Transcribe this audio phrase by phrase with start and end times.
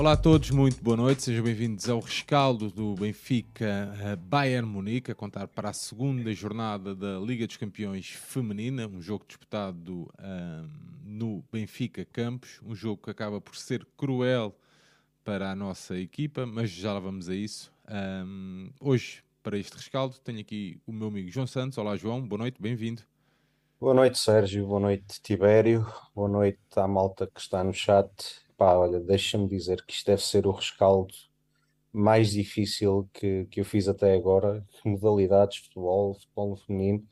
[0.00, 5.12] Olá a todos, muito boa noite, sejam bem-vindos ao rescaldo do Benfica eh, Bayern Munique,
[5.12, 10.66] a contar para a segunda jornada da Liga dos Campeões Feminina, um jogo disputado uh,
[11.04, 14.56] no Benfica Campos, um jogo que acaba por ser cruel
[15.22, 17.70] para a nossa equipa, mas já lá vamos a isso.
[17.86, 21.76] Um, hoje, para este rescaldo, tenho aqui o meu amigo João Santos.
[21.76, 23.02] Olá João, boa noite, bem-vindo.
[23.78, 24.66] Boa noite, Sérgio.
[24.66, 25.86] Boa noite, Tibério.
[26.14, 28.08] Boa noite à malta que está no chat.
[28.60, 31.14] Pá, olha, deixa-me dizer que isto deve ser o rescaldo
[31.90, 34.62] mais difícil que, que eu fiz até agora.
[34.84, 37.02] Modalidades, futebol, futebol feminino.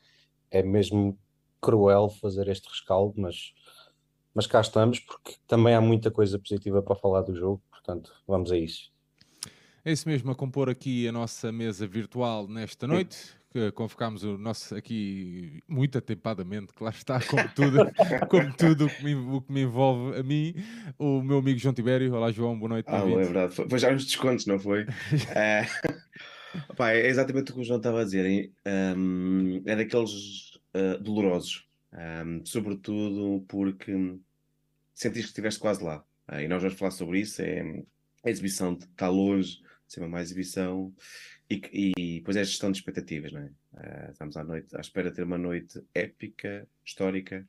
[0.51, 1.17] É mesmo
[1.59, 3.55] cruel fazer este rescaldo, mas,
[4.31, 8.51] mas cá estamos, porque também há muita coisa positiva para falar do jogo, portanto, vamos
[8.51, 8.91] a isso.
[9.83, 14.37] É isso mesmo, a compor aqui a nossa mesa virtual nesta noite que convocámos o
[14.37, 17.79] nosso aqui muito atempadamente, claro está, como tudo,
[18.29, 20.53] como tudo o que, me, o que me envolve a mim,
[20.99, 22.13] o meu amigo João Tibério.
[22.13, 22.85] Olá, João, boa noite.
[22.87, 23.55] Ah, é verdade.
[23.55, 24.85] Foi, foi já uns descontos, não foi?
[25.35, 25.65] é,
[26.69, 28.51] opa, é exatamente o que o João estava a dizer.
[28.65, 33.91] Um, é daqueles uh, dolorosos, um, sobretudo porque
[34.93, 36.03] sentiste que estiveste quase lá.
[36.31, 37.41] Uh, e nós vamos falar sobre isso.
[37.41, 37.63] É,
[38.23, 40.93] a exibição está longe de ser uma má exibição
[41.49, 43.51] e, e depois é a gestão de expectativas, não é?
[43.73, 47.47] Uh, estamos à noite, à espera de ter uma noite épica, histórica.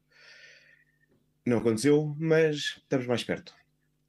[1.44, 3.54] Não aconteceu, mas estamos mais perto.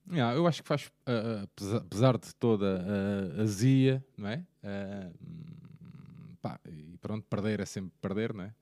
[0.09, 2.83] Yeah, eu acho que faz, uh, apesar de toda
[3.37, 4.45] a azia, não é?
[4.63, 8.53] Uh, pá, e pronto, perder é sempre perder, não é?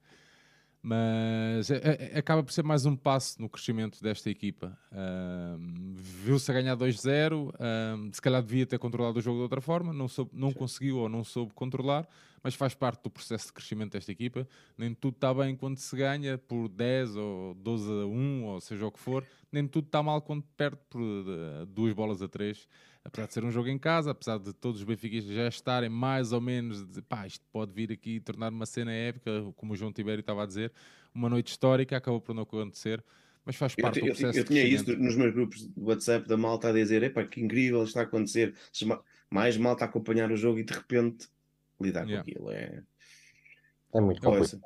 [0.82, 4.78] Mas é, é, acaba por ser mais um passo no crescimento desta equipa.
[6.24, 7.52] Viu-se a ganhar 2-0,
[8.14, 11.10] se calhar devia ter controlado o jogo de outra forma, não, soube, não conseguiu ou
[11.10, 12.08] não soube controlar,
[12.44, 14.48] mas faz parte do processo de crescimento desta equipa.
[14.78, 18.86] Nem tudo está bem quando se ganha por 10 ou 12 a 1, ou seja
[18.86, 22.68] o que for, nem tudo está mal quando perde por uh, duas bolas a 3
[23.04, 26.32] apesar de ser um jogo em casa, apesar de todos os benfiquistas já estarem mais
[26.32, 29.92] ou menos, de, pá, isto pode vir aqui tornar uma cena épica, como o João
[29.92, 30.72] Tibério estava a dizer,
[31.14, 33.04] uma noite histórica, acabou por não acontecer,
[33.46, 34.38] mas faz parte eu, do processo.
[34.38, 37.42] Eu, eu tinha isso nos meus grupos de WhatsApp da malta a dizer, epá, que
[37.42, 38.54] incrível está a acontecer,
[39.30, 41.28] mais malta a acompanhar o jogo e de repente
[41.82, 42.24] lidar yeah.
[42.24, 42.84] com aquilo, é...
[43.94, 44.62] É muito complicado.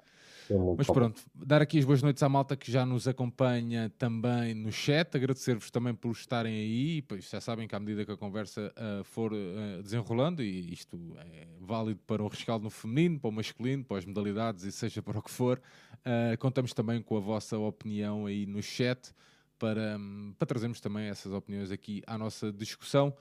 [0.77, 4.71] Mas pronto, dar aqui as boas noites à malta que já nos acompanha também no
[4.71, 8.73] chat, agradecer-vos também por estarem aí, pois já sabem que à medida que a conversa
[8.77, 13.31] uh, for uh, desenrolando, e isto é válido para o rescaldo no feminino, para o
[13.31, 15.61] masculino, para as modalidades e seja para o que for,
[15.99, 19.13] uh, contamos também com a vossa opinião aí no chat
[19.57, 23.15] para, um, para trazermos também essas opiniões aqui à nossa discussão.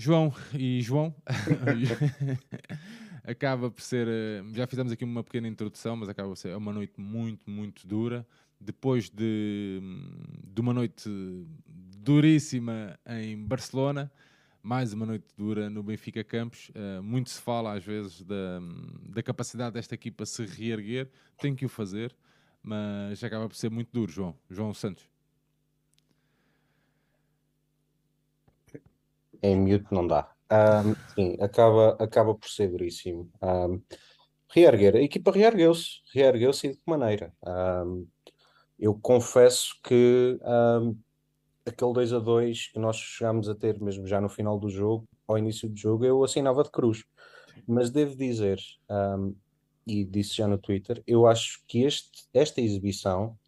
[0.00, 1.14] João e João.
[3.22, 4.08] acaba por ser.
[4.08, 7.86] Eh, já fizemos aqui uma pequena introdução, mas acaba por ser uma noite muito, muito
[7.86, 8.26] dura.
[8.58, 9.78] Depois de,
[10.42, 11.06] de uma noite
[11.98, 14.10] duríssima em Barcelona,
[14.62, 16.70] mais uma noite dura no Benfica Campos.
[16.70, 18.58] Uh, muito se fala às vezes da,
[19.06, 22.16] da capacidade desta equipa se reerguer, tem que o fazer,
[22.62, 24.34] mas acaba por ser muito duro, João.
[24.48, 25.09] João Santos.
[29.42, 30.30] Em mute não dá.
[30.50, 33.30] Um, sim, acaba, acaba por ser duríssimo.
[33.42, 33.80] Um,
[34.48, 37.32] reerguer, a equipa reergueu-se, reergueu-se e de que maneira?
[37.46, 38.06] Um,
[38.78, 40.40] eu confesso que
[41.66, 45.04] aquele 2 a 2 que nós chegámos a ter mesmo já no final do jogo,
[45.28, 47.04] ao início do jogo, eu assinava de cruz.
[47.66, 48.58] Mas devo dizer,
[49.86, 53.38] e disse já no Twitter, eu acho que este, esta exibição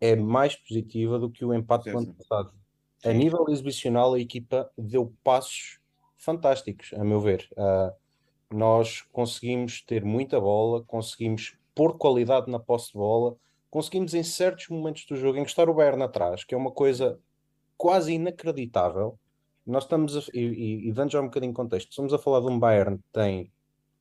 [0.00, 2.52] é mais positiva do que o empate do ano passado.
[3.04, 5.78] A nível exibicional, a equipa deu passos
[6.16, 7.48] fantásticos, a meu ver.
[7.52, 7.94] Uh,
[8.50, 13.36] nós conseguimos ter muita bola, conseguimos pôr qualidade na posse de bola,
[13.70, 17.18] conseguimos em certos momentos do jogo encostar o Bayern atrás, que é uma coisa
[17.76, 19.18] quase inacreditável.
[19.66, 22.46] Nós estamos, a, e, e, dando já um bocadinho de contexto, estamos a falar de
[22.46, 23.52] um Bayern que tem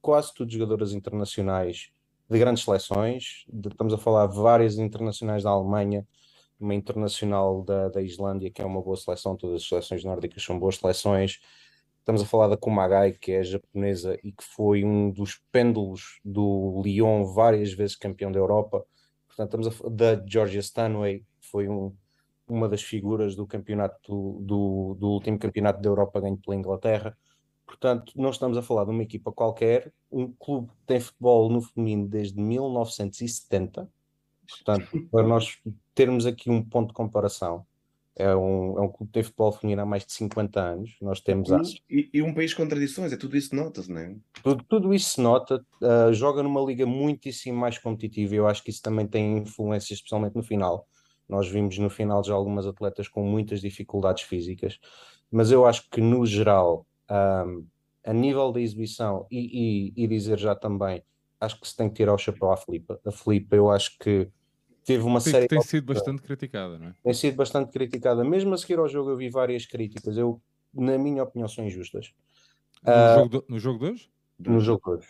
[0.02, 1.92] quase tudo jogadoras internacionais
[2.30, 6.08] de grandes seleções, de, estamos a falar de várias internacionais da Alemanha,
[6.60, 10.58] uma internacional da, da Islândia, que é uma boa seleção, todas as seleções nórdicas são
[10.58, 11.40] boas seleções,
[12.06, 16.80] Estamos a falar da Kumagai, que é japonesa e que foi um dos pêndulos do
[16.86, 18.86] Lyon, várias vezes campeão da Europa.
[19.28, 21.96] Portanto, estamos a da Georgia Stanway, que foi um,
[22.48, 27.18] uma das figuras do campeonato do, do, do, último campeonato da Europa ganho pela Inglaterra.
[27.66, 31.60] Portanto, não estamos a falar de uma equipa qualquer, um clube que tem futebol no
[31.60, 33.90] feminino desde 1970.
[34.48, 35.58] Portanto, para nós
[35.96, 37.66] termos aqui um ponto de comparação,
[38.18, 40.96] é um, é um clube que tem futebol feminino há mais de 50 anos.
[41.02, 41.50] Nós temos
[41.90, 44.16] e, e, um país com tradições, é tudo isso nota-se, não é?
[44.42, 45.66] Tudo, tudo isso se nota.
[45.82, 48.34] Uh, joga numa liga muitíssimo mais competitiva.
[48.34, 50.88] Eu acho que isso também tem influência, especialmente no final.
[51.28, 54.80] Nós vimos no final já algumas atletas com muitas dificuldades físicas.
[55.30, 57.66] mas eu acho que no geral, um,
[58.06, 61.04] a nível da exibição, e, e, e, dizer já também,
[61.42, 62.98] acho que se tem que tirar o chapéu à Filipa.
[63.06, 64.30] A Filipa, eu acho que
[64.86, 65.48] teve uma Tem, série.
[65.48, 66.94] tem sido bastante criticada, não é?
[67.04, 68.24] Tem sido bastante criticada.
[68.24, 70.16] Mesmo a seguir ao jogo, eu vi várias críticas.
[70.18, 70.42] Eu,
[70.74, 72.14] na minha opinião, são injustas.
[72.84, 74.10] No, Ah, jogo, do- no jogo de hoje?
[74.40, 75.08] no jogo de hoje.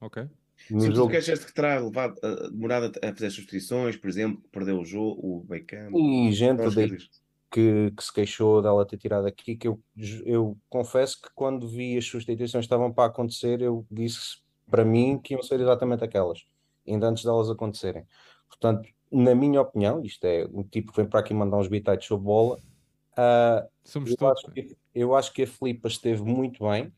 [0.00, 0.28] Ok.
[0.70, 1.10] No Se tu jogo...
[1.10, 5.20] queres que terá levado, uh, demorado a fazer substituições, por exemplo, que perdeu o jogo,
[5.22, 5.90] o Beckham.
[5.94, 7.10] E gente queridos.
[7.50, 9.80] que, que se queixou dela ter tirado aqui, que eu,
[10.24, 14.38] eu confesso que quando vi as substituições que estavam para acontecer, eu disse
[14.70, 16.44] para mim que iam ser exatamente aquelas,
[16.86, 18.04] ainda antes delas acontecerem.
[18.48, 22.06] Portanto, na minha opinião, isto é um tipo que vem para aqui mandar uns bitites
[22.06, 22.58] sobre bola,
[23.16, 24.44] ah, Somos eu, todos.
[24.44, 26.92] acho que, eu acho que a Filipa esteve muito bem.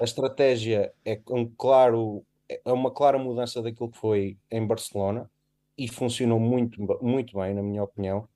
[0.00, 5.30] A estratégia é um claro, é uma clara mudança daquilo que foi em Barcelona
[5.76, 8.26] e funcionou muito, muito bem, na minha opinião.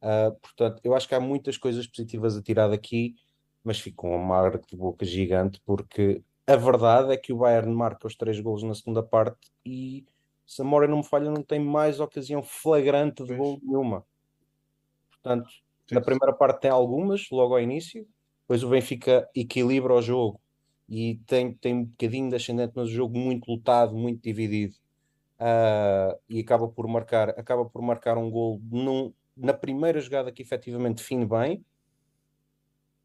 [0.00, 3.16] Uh, portanto, eu acho que há muitas coisas positivas a tirar daqui,
[3.64, 8.06] mas ficou uma marca de boca gigante, porque a verdade é que o Bayern marca
[8.06, 10.06] os três golos na segunda parte e
[10.46, 14.04] se a memória não me falha, não tem mais ocasião flagrante de gol nenhuma.
[15.10, 15.50] Portanto,
[15.88, 15.94] Sim.
[15.96, 18.06] na primeira parte tem algumas, logo ao início,
[18.42, 20.40] depois o Benfica equilibra o jogo
[20.88, 24.74] e tem, tem um bocadinho de ascendente, mas o jogo muito lutado, muito dividido.
[25.38, 30.42] Ah, e acaba por marcar, acaba por marcar um gol num- na primeira jogada que
[30.42, 31.64] efetivamente define bem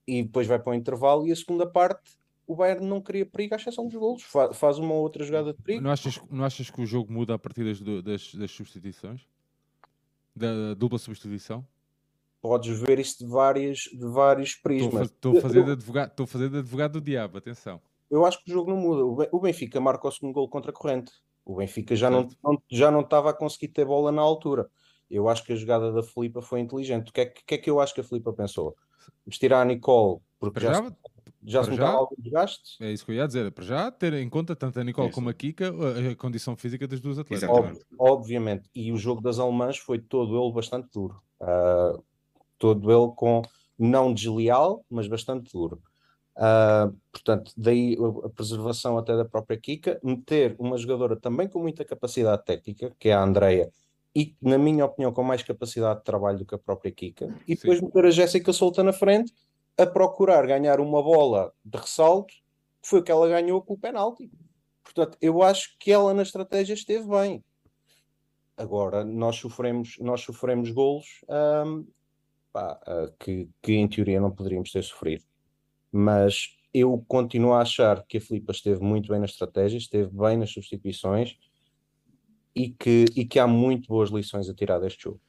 [0.08, 2.18] e depois vai para o intervalo e a segunda parte
[2.52, 5.62] o Bayern não queria perigo à exceção dos golos, Fa- faz uma outra jogada de
[5.62, 9.26] perigo Não achas, não achas que o jogo muda a partir das, das, das substituições?
[10.36, 11.66] Da dupla substituição?
[12.42, 16.58] podes ver isso de, várias, de vários prismas estou a fazer de advogado, fazer de
[16.58, 17.80] advogado do diabo, atenção.
[18.10, 20.50] eu acho que o jogo não muda, o Ben- o Benfica marca o segundo gol
[20.50, 21.12] contra a corrente
[21.46, 22.38] o Benfica já não, Certo.
[22.44, 24.68] não- já não estava a conseguir ter bola na altura
[25.10, 27.58] eu acho que a jogada da Filipa foi inteligente o que é, que que é
[27.60, 28.76] que eu acho que a Filipa pensou?
[29.28, 30.92] vestir a Nicole porque já, já,
[31.44, 33.52] já se já- algum desgaste é isso que eu ia dizer.
[33.52, 35.32] Para já, ter em conta tanto a Nicole Sim, como sim.
[35.32, 35.74] a Kika,
[36.12, 37.44] a, condição física das duas atletas.
[37.44, 37.82] Exatamente.
[37.98, 38.70] Ob- obviamente.
[38.76, 41.22] E o jogo das alemãs foi todo ele bastante duro.
[41.40, 41.98] Ah,
[42.58, 43.42] todo ele com,
[43.78, 45.82] não desleal, mas bastante duro.
[46.38, 51.84] Ah, portanto, daí a- preservação até da própria Kika, meter uma jogadora também com muita
[51.84, 53.70] capacidade técnica, que é a Andreia,
[54.16, 57.56] e na minha opinião com mais capacidade de trabalho do que a própria Kika, e
[57.56, 57.62] Sim.
[57.62, 59.34] depois meter a Jéssica solta na frente
[59.78, 62.34] a procurar ganhar uma bola de ressalto,
[62.84, 64.32] foi o que ela ganhou com o penalti.
[64.84, 67.44] Portanto, eu acho que ela na estratégia esteve bem.
[68.58, 71.84] Agora, nós sofremos, nós sofremos golos ahm,
[72.52, 72.80] pá,
[73.20, 75.24] que, que em teoria não poderíamos ter sofrido.
[75.92, 80.38] Mas eu continuo a achar que a Filipa esteve muito bem na estratégia, esteve bem
[80.38, 81.38] nas substituições
[82.56, 85.20] e que, e que há muito boas lições a tirar deste jogo.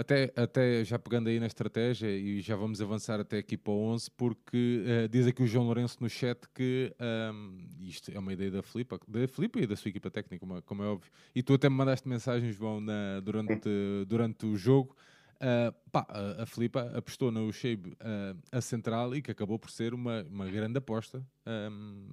[0.00, 3.76] Até, até já pegando aí na estratégia e já vamos avançar até aqui para o
[3.82, 8.32] 11, porque eh, diz aqui o João Lourenço no chat que ahm, isto é uma
[8.32, 11.10] ideia da Filipa, da Filipa e da sua equipa técnica, como, é- como é óbvio.
[11.34, 13.68] E tu até me mandaste mensagem, João, na- durante,
[14.08, 14.96] durante o jogo.
[15.38, 17.94] Ah, pá, a, a Filipa apostou no Shape
[18.50, 21.22] a central e que acabou por ser uma, uma grande aposta.
[21.44, 22.06] ahm,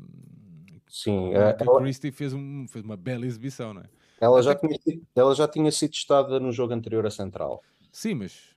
[0.89, 3.85] Sim, a- eh, que ela, Christie fez, um, fez uma bela exibição, não é?
[4.19, 4.77] ela já tinha,
[5.15, 7.63] ela já tinha sido testada no jogo anterior a Central.
[7.97, 8.55] Sim, mas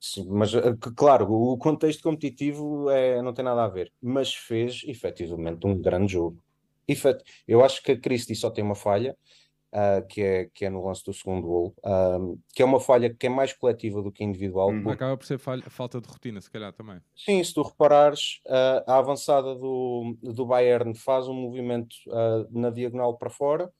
[0.00, 0.60] Sim, mas eh,
[0.96, 6.12] claro, o contexto competitivo é, não tem nada a ver, mas fez efetivamente um grande
[6.14, 6.42] jogo.
[6.88, 9.14] Efet- Eu acho que a Christie só tem uma falha,
[9.72, 12.18] ah, que é, que é no lance do segundo gol, ah,
[12.54, 14.70] que é uma falha que é mais coletiva do que individual.
[14.70, 14.82] Uhum.
[14.82, 16.98] porque, acaba por ser falha- falta de rotina, se calhar também.
[17.14, 21.94] sim, se tu reparares, ah, a avançada do, do Bayern faz um movimento
[22.50, 23.70] na diagonal para fora.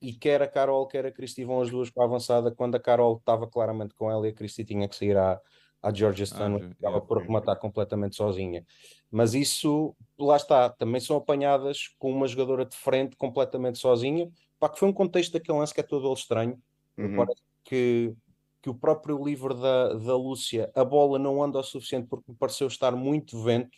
[0.00, 2.80] E quer a Carol, quer a Christie vão as duas com a avançada, quando a
[2.80, 5.40] Carol estava claramente com ela e a Christie tinha que sair à,
[5.82, 8.64] à Georgia Stanway, já- que acaba por rematar completamente sozinha.
[9.10, 14.30] Mas isso, lá está, também são apanhadas com uma jogadora de frente completamente sozinha.
[14.58, 16.60] Pá, que foi um contexto daquele lance que é todo ele estranho.
[16.98, 17.16] Uhum.
[17.16, 18.14] Parece que,
[18.60, 22.36] que o próprio livre da, da Lúcia, a bola não anda o suficiente porque me
[22.36, 23.76] pareceu estar muito vento.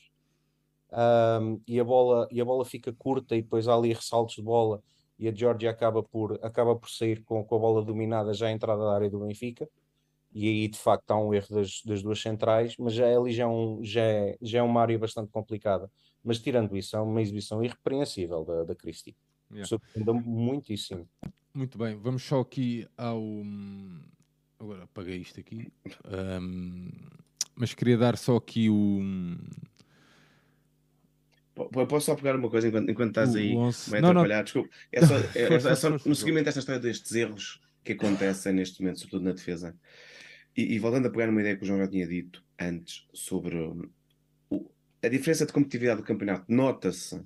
[0.90, 4.42] ahm, e, a bola, e a bola fica curta e depois há ali ressaltos de
[4.42, 4.82] bola
[5.18, 8.52] e a Georgia acaba por, acaba por sair com, com a bola dominada já à
[8.52, 9.68] entrada da área do Benfica
[10.32, 13.32] e aí de facto há um erro das, das duas centrais, mas já é ali
[13.32, 15.90] já é, um, já, é, já é uma área bastante complicada.
[16.22, 19.16] Mas tirando isso, é uma exibição irrepreensível da, da Christie.
[19.50, 19.66] Yeah.
[19.66, 21.08] Surpreendeu-me muitíssimo.
[21.54, 23.22] Muito bem, vamos só aqui ao.
[24.60, 25.72] Agora apaguei isto aqui.
[26.40, 26.90] Hum,
[27.54, 29.00] mas queria dar só aqui o.
[31.68, 33.90] Po- Posso só pegar uma coisa enquanto, enquanto estás aí onze.
[33.90, 34.20] meio Não, não.
[34.22, 34.44] atrapalhado?
[34.44, 34.70] Desculpa.
[34.92, 38.52] É só, é- é só- é só no seguimento desta história destes erros que acontecem
[38.52, 39.74] neste momento, sobretudo na defesa.
[40.56, 43.56] E, e voltando a pegar uma ideia que o João já tinha dito antes sobre
[43.56, 43.88] hum,
[44.50, 44.70] o-
[45.02, 47.20] a diferença de competitividade do campeonato nota-se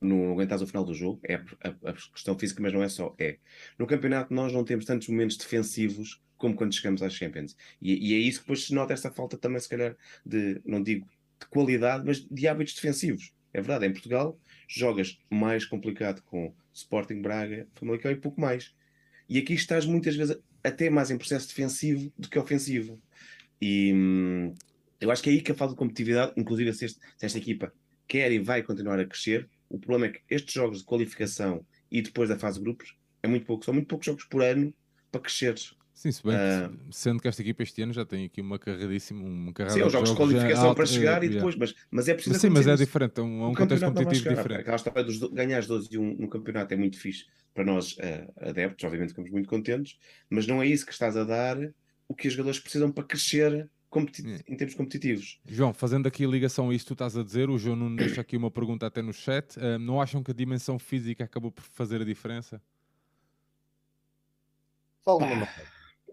[0.00, 1.44] no aguentares o final do jogo, é a,
[1.86, 3.14] a, questão física, mas não é só.
[3.18, 3.38] É.
[3.78, 7.56] No campeonato nós não temos tantos momentos defensivos como quando chegamos às Champions.
[7.80, 10.82] E, e é isso que depois se nota essa falta também, se calhar, de, não
[10.82, 11.06] digo
[11.40, 13.32] de qualidade, mas de hábitos defensivos.
[13.56, 18.74] É verdade, em Portugal jogas mais complicado com Sporting Braga, Famalicão e pouco mais.
[19.26, 23.00] E aqui estás muitas vezes até mais em processo defensivo do que ofensivo.
[23.58, 24.54] E hum,
[25.00, 27.38] eu acho que é aí que a falta de competitividade, inclusive se, este, se esta
[27.38, 27.72] equipa
[28.06, 32.02] quer e vai continuar a crescer, o problema é que estes jogos de qualificação e
[32.02, 34.74] depois da fase de grupos é muito pouco, são muito poucos jogos por ano
[35.10, 35.74] para cresceres.
[35.96, 39.24] Sim, se bem uh, sendo que esta equipa este ano já tem aqui uma carreiríssima,
[39.24, 42.34] uma carreira Sim, os jogos de qualificação para chegar e depois, mas, mas é preciso.
[42.34, 44.60] Mas, sim, mas é diferente, é um, é um contexto competitivo diferente.
[44.60, 47.24] Aquela história dos ganhar 12 e 1 no campeonato é muito fixe
[47.54, 49.98] para nós uh, adeptos, obviamente ficamos muito contentes,
[50.28, 51.56] mas não é isso que estás a dar
[52.06, 53.66] o que os jogadores precisam para crescer
[54.46, 55.40] em termos competitivos.
[55.46, 57.96] João, fazendo aqui a ligação a isto que tu estás a dizer, o João não
[57.96, 59.56] deixa aqui uma pergunta até no chat.
[59.56, 62.60] Uh, não acham que a dimensão física acabou por fazer a diferença?
[65.02, 65.48] De alguma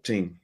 [0.07, 0.29] maneira.
[0.29, 0.39] Sim.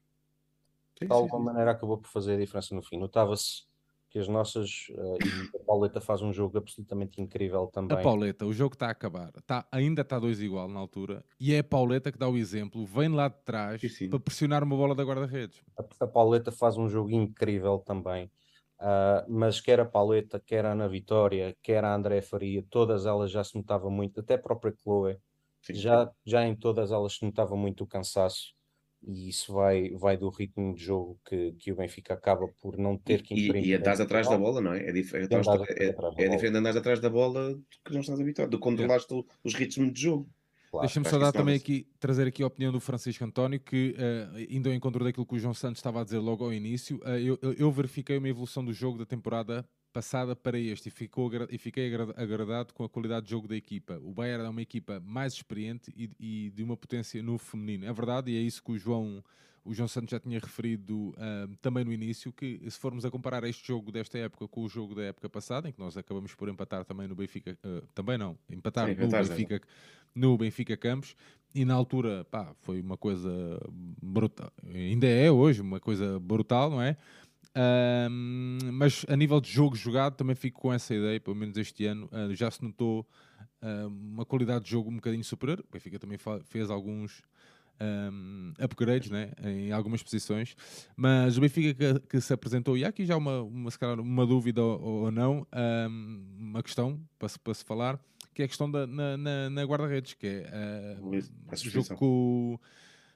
[1.01, 2.97] De alguma maneira acabou por fazer a diferença no fim.
[2.97, 3.69] Notava-se
[4.09, 4.87] que as nossas.
[4.89, 7.97] Uh, e a Pauleta faz um jogo absolutamente incrível também.
[7.97, 11.53] A Pauleta, o jogo está a acabar, tá, ainda está 2 igual na altura, e
[11.53, 14.09] é a Pauleta que dá o exemplo, vem lá de trás sim, sim.
[14.09, 15.61] para pressionar uma bola da guarda-redes.
[15.77, 18.25] A, a, Pauleta faz um jogo incrível também,
[18.79, 23.29] uh, mas quer a Pauleta, quer a Ana Vitória, quer a André Faria, todas elas
[23.29, 25.17] já se notava muito, até a própria Chloe,
[25.69, 28.55] já, já em todas elas se notava muito o cansaço
[29.01, 32.97] e isso vai, vai do ritmo de jogo que, que o Benfica acaba por não
[32.97, 33.69] ter que imprimir.
[33.69, 34.89] E, e andares atrás da bola, não é?
[34.89, 38.49] É, dif é, é, é diferente andares atrás da bola do que não estás habituado,
[38.49, 39.23] de controlaste é.
[39.43, 40.29] os ritmos de jogo.
[40.69, 44.45] Claro, Deixa-me só dar também aqui, trazer aqui a opinião do Francisco António, que uh,
[44.49, 47.17] indo ao encontro daquilo que o João Santos estava a dizer logo ao início, uh,
[47.17, 51.57] eu, eu, verifiquei uma evolução do jogo da temporada passada para este e, ficou, e
[51.57, 53.99] fiquei agradado com a qualidade de jogo da equipa.
[54.03, 57.85] O Bayern é uma equipa mais experiente e, e, de uma potência no feminino.
[57.85, 59.23] É verdade, e é isso que o João,
[59.65, 63.43] o João Santos já tinha referido uh, também no início, que se formos a comparar
[63.43, 66.49] este jogo desta época com o jogo da época passada, em que nós acabamos por
[66.49, 69.61] empatar também no Benfica, uh, também não, empatar Sim, no, Benfica,
[70.13, 71.15] no Benfica Campos,
[71.53, 73.31] e na altura, pá, foi uma coisa
[74.01, 76.95] brutal, ainda é hoje uma coisa brutal, não é?
[78.71, 82.09] Mas a nível de jogo jogado também fico com essa ideia, pelo menos este ano
[82.11, 83.07] uh, já se notou
[83.61, 85.59] uh, uma qualidade de jogo um bocadinho superior.
[85.59, 87.21] O Benfica também fez alguns
[87.81, 90.55] um, upgrades né, em algumas posições,
[90.95, 94.25] mas o Benfica que, que se apresentou, e há aqui já uma, uma, calhar, uma
[94.25, 95.47] dúvida ou, ou não,
[95.89, 97.99] um, uma questão para se, para se falar,
[98.33, 102.59] que é a questão da, na, na, na guarda-redes, que é uh, o jogo com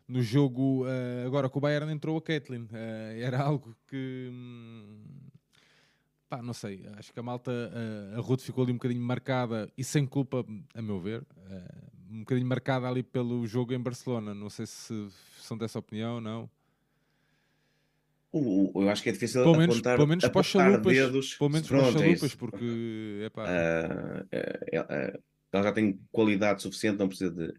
[0.07, 2.63] no jogo uh, agora com o Bayern entrou a Caitlin.
[2.63, 4.29] Uh, era algo que.
[4.31, 5.03] Hum,
[6.29, 6.85] pá, não sei.
[6.97, 7.51] Acho que a malta.
[7.51, 11.25] Uh, a Ruth ficou ali um bocadinho marcada e sem culpa, a meu ver.
[12.09, 14.33] um bocadinho marcada ali pelo jogo em Barcelona.
[14.33, 15.07] Não sei se
[15.39, 16.49] são dessa opinião ou não.
[18.33, 21.33] eu acho que é difícil pelo menos, apontar, pelo menos apontar chalupas, dedos.
[21.35, 23.21] Pelo menos Pronto, para os é chalupas, é porque.
[23.25, 23.43] Epá.
[23.45, 27.53] Uh, ela já tem qualidade suficiente, não precisa de,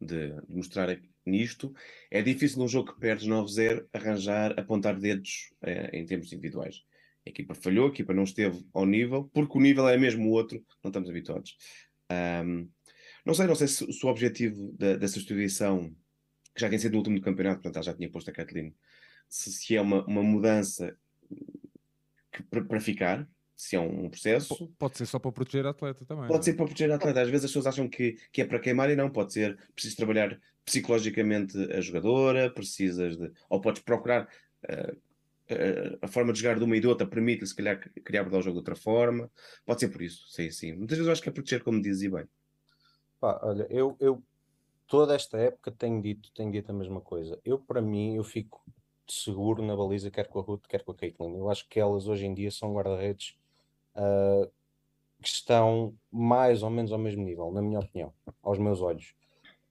[0.00, 0.90] de, de mostrar
[1.26, 1.74] nisto,
[2.10, 6.82] é difícil num jogo que perdes 9-0 arranjar, apontar dedos eh, em termos individuais.
[7.26, 10.32] A equipa falhou, a equipa não esteve ao nível, porque o nível é mesmo o
[10.32, 11.56] outro, não estamos habituados.
[12.10, 12.68] Um,
[13.24, 15.92] não sei, não sei se, se o objetivo da, da, substituição,
[16.54, 18.72] que já tinha sido no último do campeonato, portanto já tinha posto a Kathleen,
[19.28, 20.96] se, se é uma, uma mudança
[22.48, 24.72] para ficar, se é um processo.
[24.78, 26.28] Pode ser só para proteger a atleta também.
[26.28, 26.42] Pode é?
[26.42, 27.22] ser para proteger a atleta.
[27.22, 29.96] Às vezes as pessoas acham que, que é para queimar e não, pode ser preciso
[29.96, 33.32] trabalhar psicologicamente a jogadora, precisas de.
[33.48, 34.28] ou podes procurar.
[34.64, 34.96] Uh,
[35.54, 38.40] uh, a forma de jogar de uma e de outra permite-lhe, se calhar, criar abordar
[38.40, 39.30] o jogo de outra forma.
[39.64, 40.72] Pode ser por isso, sim, sim.
[40.74, 42.26] Muitas vezes eu acho que é proteger, como dizia bem.
[43.20, 44.22] Pá, olha, eu, eu
[44.86, 47.40] toda esta época tenho dito, tenho dito a mesma coisa.
[47.44, 48.62] Eu, para mim, eu fico
[49.08, 51.36] seguro na baliza, quer com a Ruth, quer com a Caitlin.
[51.36, 53.36] Eu acho que elas hoje em dia são guarda-redes
[53.94, 54.50] uh,
[55.22, 59.14] que estão mais ou menos ao mesmo nível, na minha opinião, aos meus olhos.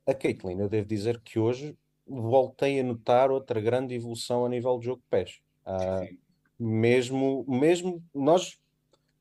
[0.05, 1.75] A Caitlin, eu devo dizer que hoje
[2.07, 5.39] voltei a notar outra grande evolução a nível de jogo de pés.
[5.65, 6.15] Uh,
[6.59, 8.59] mesmo, mesmo nós,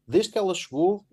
[0.06, 1.04] desde que ela chegou,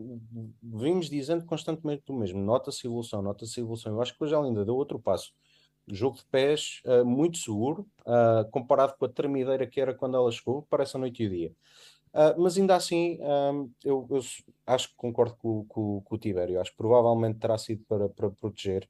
[0.62, 3.94] vimos dizendo constantemente o mesmo: nota-se evolução, nota-se evolução.
[3.94, 5.34] Eu acho que hoje ela ainda deu outro passo.
[5.88, 10.32] Jogo de pés uh, muito seguro, uh, comparado com a tremideira que era quando ela
[10.32, 11.52] chegou, parece a noite e o dia.
[12.14, 14.22] Uh, mas ainda assim, um, eu, eu,
[14.68, 16.60] acho que concordo com, com, com, o Tibério.
[16.60, 18.88] Acho que provavelmente terá sido para, para proteger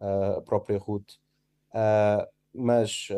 [0.00, 1.12] uh, a própria Ruth.
[1.72, 3.08] Uh, mas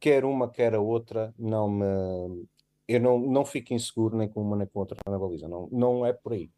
[0.00, 2.46] quer uma, quer a outra, não me.
[2.88, 5.46] eu não, não fico inseguro nem com uma nem com outra na baliza.
[5.46, 6.50] Não, não é por aí.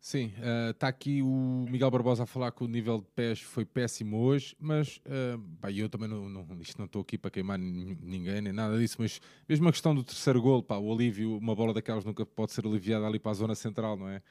[0.00, 0.32] Sim,
[0.70, 4.16] está uh, aqui o Miguel Barbosa a falar que o nível de pés foi péssimo
[4.22, 8.40] hoje, mas uh, pá, eu também não, não, isto não estou aqui para queimar ninguém
[8.40, 11.74] nem nada disso, mas mesmo a questão do terceiro gol, pá, o alívio, uma bola
[11.74, 14.22] daquelas nunca pode ser aliviada ali para a zona central, não é?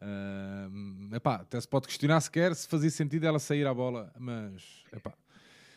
[0.00, 4.84] Uh, epá, até se pode questionar sequer se fazia sentido ela sair à bola, mas,
[4.92, 5.12] epá,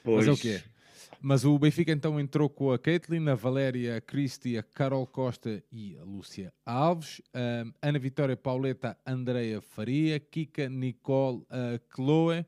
[0.05, 0.63] mas é o que é.
[1.19, 5.63] Mas o Benfica então entrou com a Caitlin, a Valéria, a Cristi, a Carol Costa
[5.71, 7.21] e a Lúcia Alves,
[7.79, 12.43] Ana Vitória Pauleta, Andreia Faria, Kika, Nicole, a Chloe.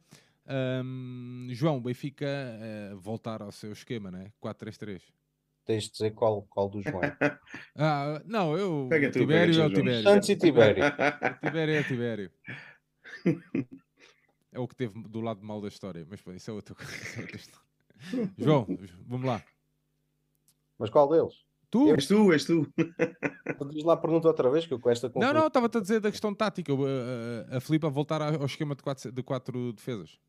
[0.46, 4.32] Um, João, Benfica uh, voltar ao seu esquema, né?
[4.42, 5.01] 4-3-3.
[5.65, 7.01] Tens de dizer qual, qual do João.
[7.77, 8.88] ah, não, eu.
[8.89, 10.03] Pega tu, Tibério é o Tibério.
[10.03, 10.84] Santos e Tibério.
[11.41, 12.32] Tibério é Tibério.
[14.51, 16.91] É o que teve do lado mal da história, mas isso é outra coisa.
[18.38, 18.67] João,
[19.08, 19.43] vamos lá.
[20.77, 21.34] Mas qual deles?
[21.72, 21.89] Tu?
[21.96, 22.67] És tu, és tu.
[23.72, 26.00] Diz lá a pergunta outra vez, que eu com esta Não, não, estava-te a dizer
[26.00, 26.72] da questão tática.
[26.72, 30.20] A, a, a Filipe a voltar ao esquema de quatro, de quatro defesas.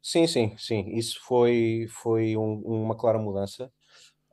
[0.00, 0.96] Sim, sim, sim.
[0.96, 3.70] Isso foi, foi um, uma clara mudança.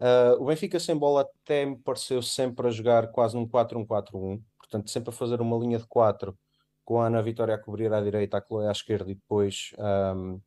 [0.03, 4.43] Uh, o Benfica sem bola até me pareceu sempre a jogar quase num 4-1-4-1.
[4.57, 6.37] Portanto, sempre a fazer uma linha de 4
[6.83, 10.41] com a Ana Vitória a cobrir à direita, a Chloe à esquerda e depois um,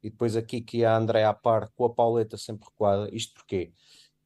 [0.00, 3.12] e depois aqui que a André à par com a Pauleta sempre recuada.
[3.12, 3.72] Isto porquê?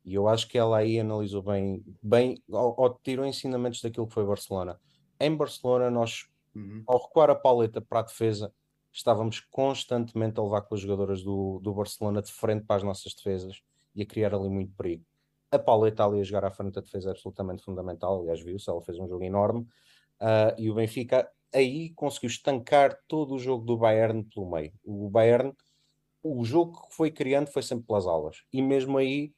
[0.05, 4.13] E eu acho que ela aí analisou bem, bem ou, ou tirou ensinamentos daquilo que
[4.13, 4.79] foi Barcelona.
[5.19, 6.83] Em Barcelona, nós, uhum.
[6.87, 8.53] ao recuar a Pauleta para a defesa,
[8.93, 13.15] estávamos constantemente a levar com as jogadoras do, do Barcelona de frente para as nossas
[13.15, 13.63] defesas
[13.95, 15.05] e a criar ali muito perigo.
[15.51, 18.83] A Pauleta ali a jogar à frente da defesa é absolutamente fundamental, aliás, viu-se, ela
[18.83, 19.61] fez um jogo enorme.
[20.21, 24.73] Uh, e o Benfica aí conseguiu estancar todo o jogo do Bayern pelo meio.
[24.85, 25.53] O Bayern,
[26.23, 28.43] o jogo que foi criando foi sempre pelas aulas.
[28.53, 29.33] E mesmo aí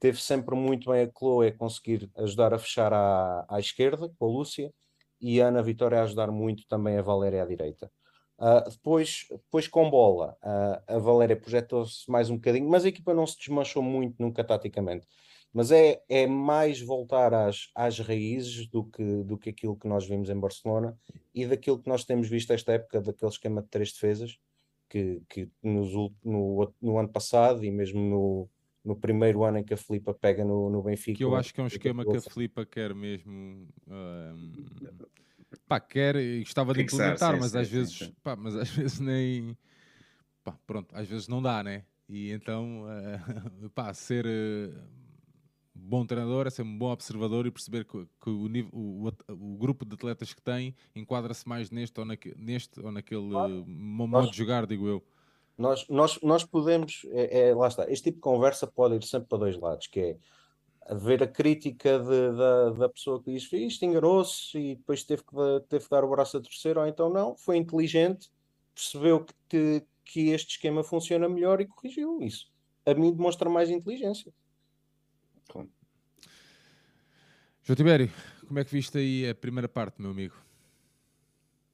[0.00, 4.24] teve sempre muito bem a Chloe a conseguir ajudar a fechar à, à esquerda, com
[4.24, 4.72] a Lúcia,
[5.20, 7.90] e a Ana Vitória a ajudar muito também a Valéria à direita.
[8.40, 13.12] Uh, depois, depois com bola, uh, a Valéria projetou-se mais um bocadinho, mas a equipa
[13.12, 15.06] não se desmanchou muito nunca taticamente
[15.52, 20.06] mas é, é mais voltar às, às raízes do que, do que aquilo que nós
[20.06, 20.96] vimos em Barcelona
[21.34, 24.38] e daquilo que nós temos visto esta época, daquele esquema de três defesas,
[24.88, 25.92] que, que nos,
[26.24, 28.48] no, no ano passado e mesmo no,
[28.84, 31.18] no primeiro ano em que a Filipa pega no, no Benfica.
[31.18, 33.68] Que eu acho que é um esquema que a Filipa quer mesmo.
[33.88, 34.52] Um,
[35.70, 38.68] pá, quer e gostava de implementar, sim, mas, sim, às sim, vezes, Pá, mas às
[38.74, 39.56] vezes nem.
[40.42, 41.84] Pá, pronto, às vezes não dá, né?
[42.08, 44.26] E então, uh, pá, ser.
[44.26, 45.00] Uh,
[45.72, 49.56] bom treinador, é ser um bom observador e perceber que, que o, nível, o, o,
[49.56, 53.64] grupo de atletas que tem enquadra-se mais neste ou, naque, neste, ou naquele claro.
[53.66, 55.02] modo nós, de jogar, digo eu.
[55.56, 59.28] Nós, nós, nós podemos, é, é, lá está, este tipo de conversa pode ir sempre
[59.28, 60.16] para dois lados, que é
[60.94, 65.34] ver a crítica de, da, da pessoa que diz isto enganou-se e depois teve que,
[65.68, 68.30] teve que dar o braço a terceiro, ou então não, foi inteligente,
[68.74, 72.50] percebeu que, que, que este esquema funciona melhor e corrigiu isso.
[72.84, 74.32] A mim demonstra mais inteligência.
[77.62, 78.10] João Tibério,
[78.46, 80.34] como é que viste aí a primeira parte, meu amigo?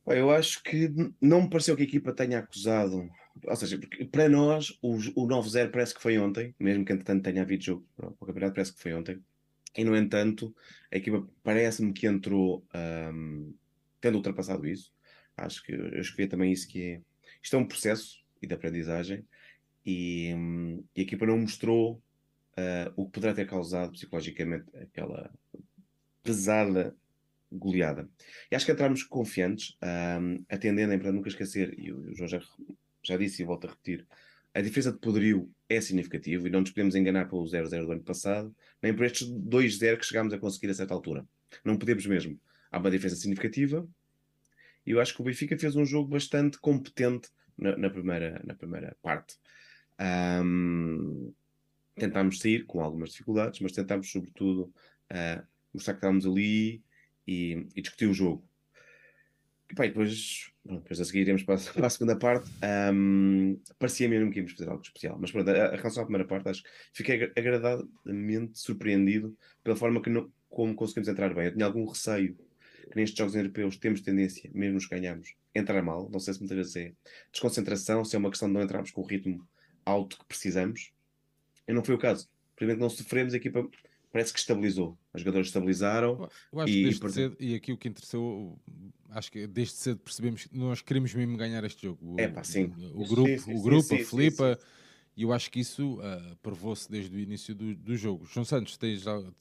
[0.07, 3.09] Eu acho que não me pareceu que a equipa tenha acusado.
[3.44, 3.79] Ou seja,
[4.11, 7.87] para nós o, o 9-0 parece que foi ontem, mesmo que entretanto tenha havido jogo
[7.96, 9.22] para o campeonato, parece que foi ontem.
[9.77, 10.55] E no entanto,
[10.92, 13.55] a equipa parece-me que entrou um,
[14.01, 14.92] tendo ultrapassado isso.
[15.37, 17.01] Acho que eu escrevi também isso que é.
[17.42, 19.25] Isto é um processo e de aprendizagem
[19.85, 22.03] e, um, e a equipa não mostrou
[22.59, 25.31] uh, o que poderá ter causado psicologicamente aquela
[26.22, 26.96] pesada
[27.53, 28.09] goleada.
[28.51, 29.77] E acho que entramos confiantes,
[30.20, 32.40] um, atendendo, para nunca esquecer, e o João já,
[33.07, 34.07] já disse e volto a repetir,
[34.55, 38.03] a diferença de poderio é significativa e não nos podemos enganar pelo 0-0 do ano
[38.03, 41.27] passado, nem por estes 2-0 que chegámos a conseguir a certa altura.
[41.64, 42.40] Não podemos mesmo.
[42.71, 43.87] Há uma diferença significativa
[44.87, 48.55] e eu acho que o Benfica fez um jogo bastante competente na, na primeira, na
[48.55, 49.37] primeira parte.
[50.42, 51.33] Um,
[51.97, 54.73] tentámos sair com algumas dificuldades, mas tentámos, sobretudo,
[55.11, 56.83] uh, mostrar que estávamos ali
[57.27, 58.49] e, e discutir o jogo.
[59.71, 62.50] E, e depois, bom, depois a seguir iremos para, para a segunda parte.
[62.92, 66.26] Um, parecia mesmo que íamos fazer algo especial, mas pronto, a, a relação à primeira
[66.26, 71.46] parte, acho que fiquei agradadamente surpreendido pela forma que não, como conseguimos entrar bem.
[71.46, 72.37] Eu tinha algum receio
[72.90, 76.09] que nestes jogos europeus temos tendência, mesmo os ganhamos, a entrar mal.
[76.11, 76.92] Não sei se muitas vezes é
[77.33, 79.46] desconcentração, se é uma questão de não entrarmos com o ritmo
[79.85, 80.92] alto que precisamos.
[81.66, 82.29] E não foi o caso.
[82.55, 83.68] Primeiro não sofremos, a equipa
[84.12, 84.99] parece que estabilizou.
[85.14, 86.29] Os jogadores estabilizaram.
[86.53, 88.59] Eu acho e, que desde e, cedo, e aqui o que interessou,
[89.11, 92.16] acho que desde cedo percebemos que nós queremos mesmo ganhar este jogo.
[92.19, 92.73] É pá, sim.
[92.95, 94.59] O, grupo, sim, sim, o grupo sim, a Filipa.
[95.16, 98.27] E eu acho que isso uh, provou-se desde o início do, do jogo.
[98.27, 99.14] João Santos, tens já.
[99.19, 99.33] Não,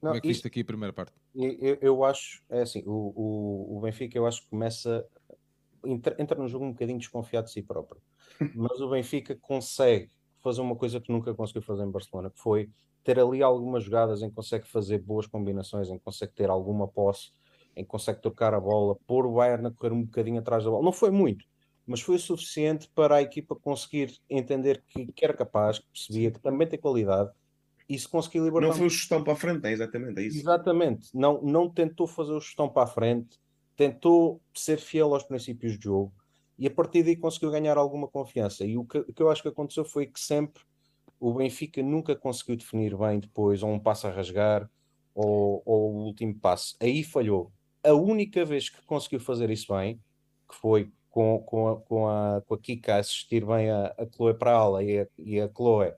[0.00, 1.12] Como é que viste aqui a primeira parte?
[1.34, 5.06] Eu, eu acho, é assim, o, o, o, Benfica eu acho que começa.
[5.84, 8.00] Entra, entra no jogo um bocadinho desconfiado de si próprio.
[8.54, 10.10] Mas o Benfica consegue
[10.42, 12.70] fazer uma coisa que nunca conseguiu fazer em Barcelona, que foi
[13.04, 16.86] ter ali algumas jogadas em que consegue fazer boas combinações, em que consegue ter alguma
[16.86, 17.30] posse,
[17.76, 20.70] em que consegue tocar a bola, pôr o Bayern a correr um bocadinho atrás da
[20.70, 20.84] bola.
[20.84, 21.44] Não foi muito,
[21.86, 26.30] mas foi o suficiente para a equipa conseguir entender que, que era capaz, que percebia
[26.30, 27.30] que também tem qualidade
[27.88, 28.68] e se conseguir libertar.
[28.68, 30.38] Não foi o gestão para a frente, é exatamente é isso.
[30.38, 33.38] Exatamente, não, não tentou fazer o gestão para a frente,
[33.76, 36.12] tentou ser fiel aos princípios de jogo
[36.60, 38.66] e a partir daí conseguiu ganhar alguma confiança.
[38.66, 40.62] E o que, o que eu acho que aconteceu foi que sempre
[41.18, 44.70] o Benfica nunca conseguiu definir bem depois, ou um passo a rasgar,
[45.14, 46.76] ou, ou o último passo.
[46.78, 47.50] Aí falhou.
[47.82, 49.98] A única vez que conseguiu fazer isso bem,
[50.46, 54.34] que foi com, com, a, com, a, com a Kika assistir bem a, a Chloe
[54.34, 55.94] para a ala e a, e a Chloe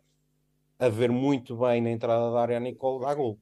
[0.78, 3.36] a ver muito bem na entrada da área a Nicole dá gol.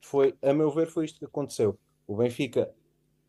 [0.00, 1.78] Foi, a meu ver, foi isto que aconteceu.
[2.06, 2.74] O Benfica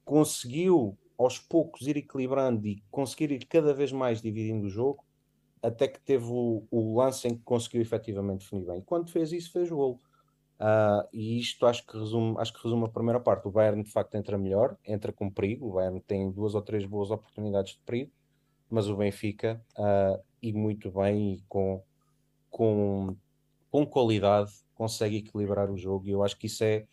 [0.06, 5.04] conseguiu aos poucos ir equilibrando e conseguir ir cada vez mais dividindo o jogo,
[5.62, 8.82] até que teve o, o lance em que conseguiu efetivamente definir bem.
[8.82, 10.02] Quando fez isso, fez o gol.
[10.60, 13.48] Uh, e isto acho que, resume, acho que resume a primeira parte.
[13.48, 15.70] O Bayern de facto entra melhor, entra com perigo.
[15.70, 18.12] O Bayern tem duas ou três boas oportunidades de perigo,
[18.70, 21.84] mas o Benfica, uh, e muito bem e com,
[22.50, 23.16] com,
[23.72, 26.08] com qualidade, consegue equilibrar o jogo.
[26.08, 26.86] E eu acho que isso é,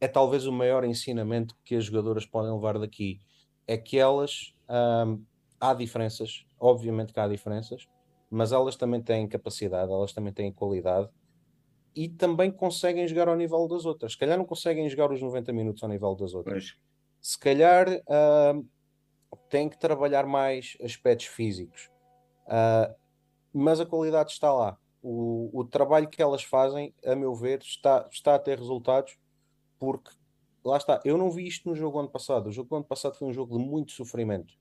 [0.00, 3.20] é talvez o maior ensinamento que as jogadoras podem levar daqui
[3.66, 5.22] é que elas um,
[5.60, 7.88] há diferenças, obviamente que há diferenças,
[8.30, 11.08] mas elas também têm capacidade, elas também têm qualidade
[11.94, 14.12] e também conseguem jogar ao nível das outras.
[14.12, 16.70] Se calhar não conseguem jogar os 90 minutos ao nível das outras.
[16.70, 16.78] Pois.
[17.20, 18.68] Se calhar uh,
[19.48, 21.90] têm que trabalhar mais aspectos físicos,
[22.46, 22.92] uh,
[23.52, 24.78] mas a qualidade está lá.
[25.02, 29.18] O, o trabalho que elas fazem, a meu ver, está, está a ter resultados
[29.78, 30.10] porque
[30.64, 32.48] lá está, eu não vi isto no jogo ano passado.
[32.48, 34.54] O jogo do ano passado foi um jogo de muito sofrimento,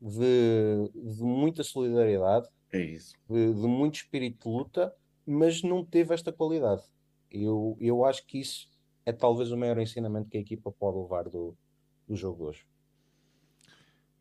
[0.00, 3.14] de, de muita solidariedade, é isso.
[3.28, 4.94] De, de, muito espírito de luta,
[5.26, 6.82] mas não teve esta qualidade.
[7.30, 8.68] Eu, eu acho que isso
[9.04, 11.56] é talvez o maior ensinamento que a equipa pode levar do,
[12.06, 12.66] do jogo de hoje.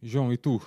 [0.02, 0.62] João, e tu?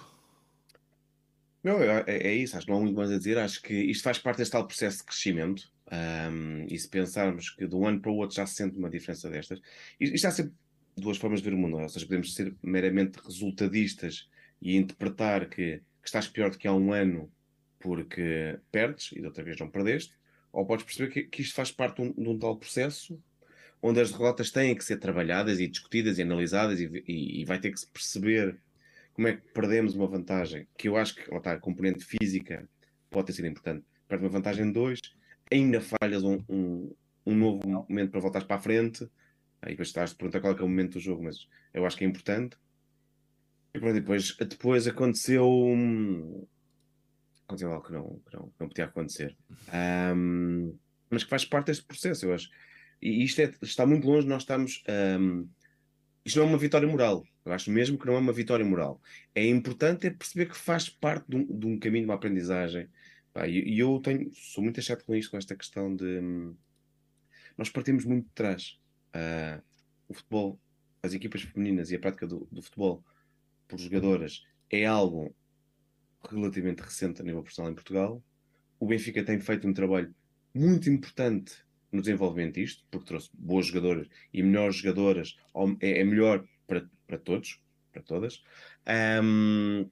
[1.63, 3.39] Não, é, é, isso, acho que não há muito mais a dizer.
[3.39, 5.71] Acho que isto faz parte deste tal processo de crescimento.
[5.93, 8.89] Um, e se pensarmos que de um ano para o outro já se sente uma
[8.89, 9.61] diferença destas,
[9.99, 10.55] isto há sempre
[10.97, 11.79] duas formas de ver o mundo.
[11.79, 14.29] Ou seja, podemos ser meramente resultadistas
[14.61, 17.31] e interpretar que, que estás pior do que há um ano
[17.79, 20.15] porque perdes e de outra vez não perdeste,
[20.53, 23.19] ou podes perceber que, que isto faz parte de um, de um, tal processo
[23.83, 27.59] onde as derrotas têm que ser trabalhadas e discutidas e analisadas e, e, e vai
[27.59, 28.59] ter que se perceber
[29.15, 32.69] como é que perdemos uma vantagem, que eu acho que tá, a componente física
[33.09, 33.85] pode ter sido importante.
[34.07, 35.01] Perde uma vantagem de dois,
[35.51, 36.95] ainda falhas um, um,
[37.27, 39.09] um novo momento para voltares para a frente,
[39.63, 41.97] aí depois estás a perguntar qual é, é o momento do jogo, mas eu acho
[41.97, 42.57] que é importante.
[43.75, 45.47] E pronto, depois, depois aconteceu.
[47.45, 49.37] Aconteceu algo que não, que não, que não podia acontecer.
[50.15, 50.77] Um,
[51.09, 52.51] mas que faz parte deste processo, eu acho.
[53.03, 54.83] E isto é, está muito longe, nós estamos.
[55.19, 55.49] Um,
[56.25, 57.25] isto não é uma vitória moral.
[57.45, 59.01] Eu acho mesmo que não é uma vitória moral.
[59.35, 62.89] É importante é perceber que faz parte de um, de um caminho, de uma aprendizagem.
[63.49, 66.05] e, eu tenho, sou muito achado com isto, com esta questão de.
[66.05, 66.55] Hum,
[67.57, 68.79] nós partimos muito de trás.
[69.15, 69.63] Uh,
[70.09, 70.61] o futebol,
[71.03, 73.05] as equipas femininas e a prática do, do futebol
[73.69, 75.35] por jogadoras é algo
[76.29, 78.23] relativamente recente a nível profissional em Portugal.
[78.79, 80.15] O Benfica tem feito um trabalho
[80.55, 81.55] muito importante
[81.93, 85.37] no desenvolvimento disto, porque trouxe boas jogadoras e melhores jogadoras,
[85.81, 87.61] é, é melhor para, para todos,
[87.93, 88.43] para todas.
[89.23, 89.89] Um,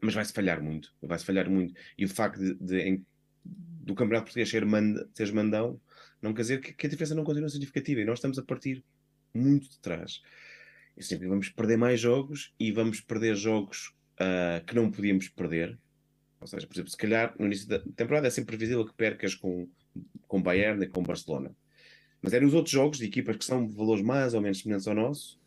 [0.00, 1.74] mas vai-se falhar muito, vai-se falhar muito.
[1.96, 3.02] E o facto de, de
[3.44, 5.80] do Campeonato Português ser, manda, ser mandão
[6.20, 8.00] não quer dizer que, que, a diferença não continua significativa.
[8.00, 8.84] E nós estamos a partir
[9.34, 10.22] muito de trás.
[10.96, 15.78] E sempre vamos perder mais jogos e vamos perder jogos uh, que não podíamos perder.
[16.40, 19.34] Ou seja, por exemplo, se calhar no início da temporada é sempre previsível que percas
[19.34, 19.68] com,
[20.26, 21.54] com Bayern e com Barcelona.
[22.20, 24.94] Mas é nos outros jogos de equipas que são valores mais ou menos semelhantes ao
[24.94, 25.40] nosso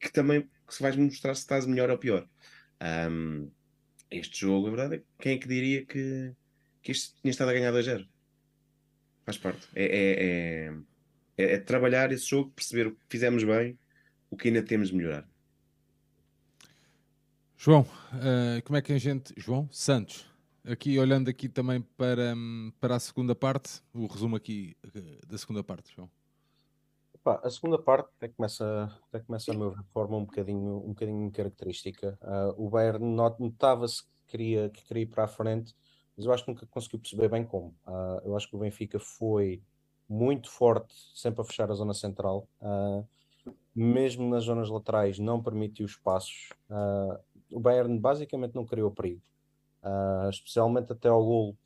[0.00, 2.28] que, que também que se vais mostrar se estás melhor ou pior.
[3.10, 3.48] Um,
[4.10, 6.32] este jogo, a verdade é quem é que diria que,
[6.82, 8.06] que isto tinha estado a ganhar 2-0?
[9.26, 9.68] Faz parte.
[9.74, 10.72] É, é,
[11.36, 13.76] é, é, trabalhar esse jogo, perceber o que fizemos bem,
[14.30, 15.28] o que ainda temos de melhorar.
[17.56, 19.34] João, uh, como é que a gente.
[19.36, 20.30] João Santos,
[20.64, 22.36] aqui olhando aqui também para,
[22.78, 26.08] para a segunda parte, o resumo aqui uh, da segunda parte, João.
[27.24, 30.76] Pá, a segunda parte até começa, até começa a meu ver, de forma um bocadinho,
[30.84, 32.16] um bocadinho característica.
[32.22, 35.74] Uh, o Bayern notava-se que queria, que queria ir para a frente,
[36.16, 37.74] mas eu acho que nunca conseguiu perceber bem como.
[37.86, 39.62] Uh, eu acho que o Benfica foi
[40.08, 43.06] muito forte, sempre a fechar a zona central, uh,
[43.74, 46.50] mesmo nas zonas laterais, não permitiu espaços.
[46.70, 47.18] Uh,
[47.52, 49.20] o Bayern basicamente não criou perigo,
[50.30, 51.56] especialmente até ao gol.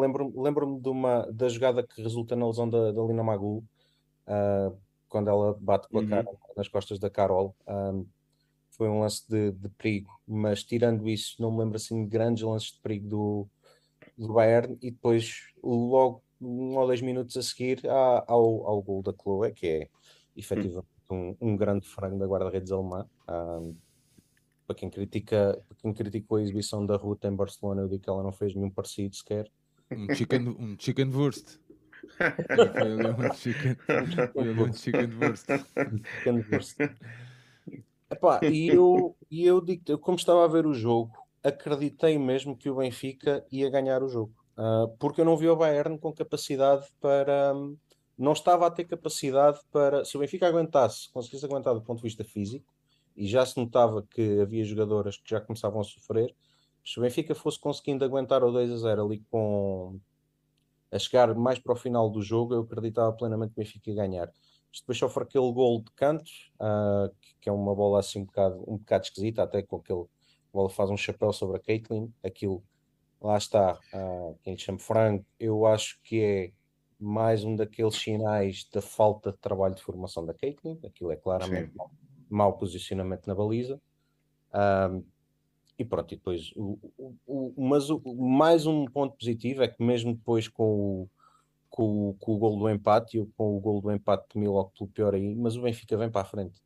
[0.00, 3.62] Lembro-me lembro de uma, da jogada que resulta na lesão da, da Lina Magul,
[5.08, 6.08] quando ela bate com a uhum.
[6.08, 7.54] cara nas costas da Carol.
[7.68, 8.04] Um,
[8.72, 12.42] foi um lance de, de, perigo, mas tirando isso, não me lembro assim de grandes
[12.42, 13.48] lances de perigo do,
[14.16, 14.78] do Bayern.
[14.80, 19.52] E depois, logo um ou dois minutos a seguir, há, ao, ao gol da Chloe,
[19.52, 19.88] que é
[20.36, 23.06] efetivamente um, um grande frango da guarda-redes alemã.
[23.28, 23.76] Um,
[24.66, 28.08] para quem critica, para quem criticou a exibição da Ruta em Barcelona, eu digo que
[28.08, 29.50] ela não fez nenhum parecido sequer.
[29.90, 31.58] Um chicken, um chicken wurst.
[32.18, 33.76] Foi ali um chicken,
[34.32, 35.46] foi ali um chicken wurst.
[35.46, 36.78] Chicken wurst.
[38.12, 42.70] Epá, e eu, e eu digo, como estava a ver o jogo, acreditei mesmo que
[42.70, 44.32] o Benfica ia ganhar o jogo.
[44.56, 47.54] Uh, porque eu não vi o Bayern com capacidade para.
[48.18, 50.04] Não estava a ter capacidade para.
[50.04, 52.66] Se o Benfica aguentasse, conseguisse aguentar do ponto de vista físico,
[53.16, 56.34] e já se notava que havia jogadoras que já começavam a sofrer,
[56.84, 59.98] se o Benfica fosse conseguindo aguentar o 2 a 0 ali com.
[60.90, 63.96] a chegar mais para o final do jogo, eu acreditava plenamente que o Benfica ia
[63.96, 64.32] ganhar
[64.80, 66.30] depois sofre aquele gol de canto,
[66.60, 70.02] uh, que, que, é uma bola assim um bocado, um bocado esquisita, até com aquele.
[70.02, 72.12] A bola faz um chapéu sobre a Caitlyn.
[72.22, 72.62] Aquilo,
[73.20, 76.52] lá está, uh, quem chama frango, eu acho que é
[76.98, 80.78] mais um daqueles sinais da falta de trabalho de formação da Caitlyn.
[80.84, 81.90] Aquilo é claramente mau,
[82.28, 83.80] mau, posicionamento na baliza.
[85.78, 89.82] E pronto, e depois, o, o, o, mas o, mais um ponto positivo é que
[89.82, 91.10] mesmo depois com o
[91.72, 94.90] com, com o gol do empate, e com o gol do empate temi logo pelo
[94.90, 96.62] pior aí, mas o Benfica vem para a frente.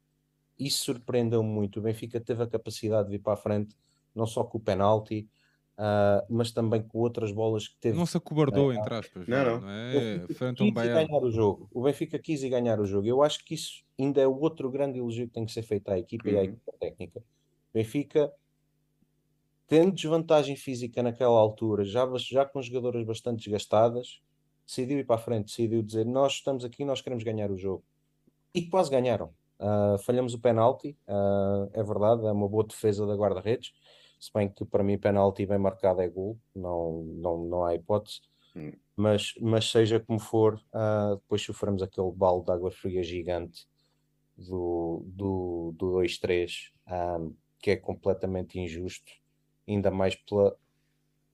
[0.59, 1.79] Isso surpreendeu muito.
[1.79, 3.77] O Benfica teve a capacidade de ir para a frente,
[4.13, 5.29] não só com o penalti,
[5.79, 7.97] uh, mas também com outras bolas que teve.
[7.97, 9.29] Não se acobardou, entre aspas.
[9.29, 9.61] Não, não.
[9.61, 10.27] não é?
[10.35, 11.69] Frente um ganhar o jogo.
[11.73, 13.07] O Benfica quis ir ganhar o jogo.
[13.07, 15.89] Eu acho que isso ainda é o outro grande elogio que tem que ser feito
[15.89, 16.35] à equipa uhum.
[16.35, 16.47] e à uhum.
[16.47, 17.21] equipa técnica.
[17.21, 18.33] O Benfica
[19.69, 24.21] tendo desvantagem física naquela altura, já, já com jogadoras bastante desgastadas,
[24.67, 27.85] decidiu ir para a frente, decidiu dizer nós estamos aqui, nós queremos ganhar o jogo.
[28.53, 29.33] E quase ganharam.
[29.59, 33.73] Uh, falhamos o penalti, uh, é verdade, é uma boa defesa da guarda-redes,
[34.21, 38.21] se bem que para mim penalti bem marcado é gol, não, não, não há hipótese.
[38.55, 38.73] Hum.
[38.95, 43.67] Mas, mas seja como for, uh, depois sofremos aquele balde de água fria gigante
[44.37, 46.73] do, do, do 2-3,
[47.59, 49.11] que é completamente injusto,
[49.67, 50.57] ainda mais pela,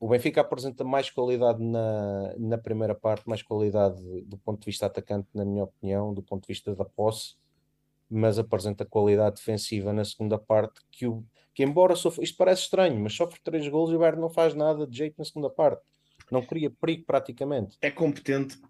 [0.02, 4.86] o Benfica apresenta mais qualidade na, na primeira parte, mais qualidade do ponto de vista
[4.86, 7.36] atacante, na minha opinião, do ponto de vista da posse,
[8.10, 12.98] mas apresenta qualidade defensiva na segunda parte, que, o, que embora sofra, isto parece estranho,
[12.98, 15.80] mas sofre três gols e o Bayern não faz nada de jeito na segunda parte.
[16.32, 17.78] Não cria perigo praticamente.
[17.80, 18.60] É competente,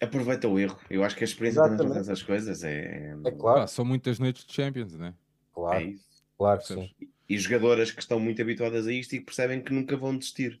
[0.00, 0.80] aproveita o erro.
[0.90, 1.78] Eu acho que a experiência Exatamente.
[1.78, 2.64] também faz essas coisas.
[2.64, 3.60] É, é claro.
[3.60, 5.14] Ah, são muitas noites de Champions, não é?
[5.52, 5.94] Claro, é
[6.36, 6.90] claro que sim.
[7.00, 10.18] E, e jogadoras que estão muito habituadas a isto e que percebem que nunca vão
[10.18, 10.60] desistir.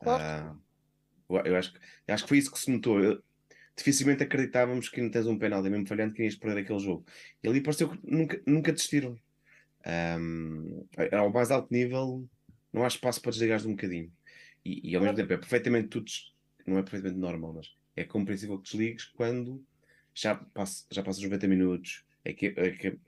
[0.00, 0.60] Claro.
[1.28, 1.72] Uh, eu acho,
[2.06, 3.00] eu acho que foi isso que se notou.
[3.00, 3.22] Eu,
[3.76, 7.04] dificilmente acreditávamos que não tens um penal, mesmo falhando, que ias perder aquele jogo.
[7.42, 9.18] E ali pareceu que nunca, nunca desistiram.
[9.86, 12.28] Um, ao mais alto nível,
[12.72, 14.12] não há espaço para desligares um bocadinho.
[14.64, 16.10] E, e ao mesmo tempo é perfeitamente tudo,
[16.66, 19.64] não é perfeitamente normal, mas é compreensível que desligues quando
[20.14, 22.04] já, passa, já passas 90 minutos.
[22.22, 22.98] É que, é que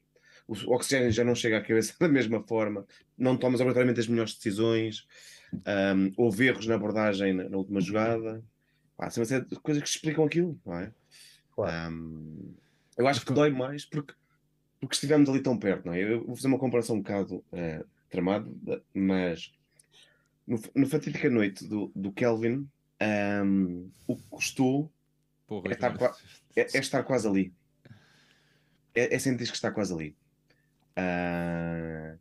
[0.48, 4.34] o oxigênio já não chega à cabeça da mesma forma, não tomas obrigatoriamente as melhores
[4.34, 5.06] decisões.
[5.52, 8.42] Um, houve erros na abordagem na, na última jogada.
[8.96, 10.92] Pá, uma de coisas que explicam aquilo, não é?
[11.54, 11.92] Claro.
[11.92, 12.54] Um,
[12.96, 14.14] eu acho que dói mais porque,
[14.80, 16.02] porque estivemos ali tão perto, não é?
[16.02, 19.52] Eu vou fazer uma comparação um bocado uh, tramada, mas
[20.46, 22.68] no, no fatídica noite do, do Kelvin,
[23.44, 24.92] um, o que custou
[25.46, 25.94] Porra, é, estar,
[26.56, 27.54] é, é, estar quase ali.
[28.94, 30.16] É, é sentir que está quase ali.
[30.98, 32.18] Uh,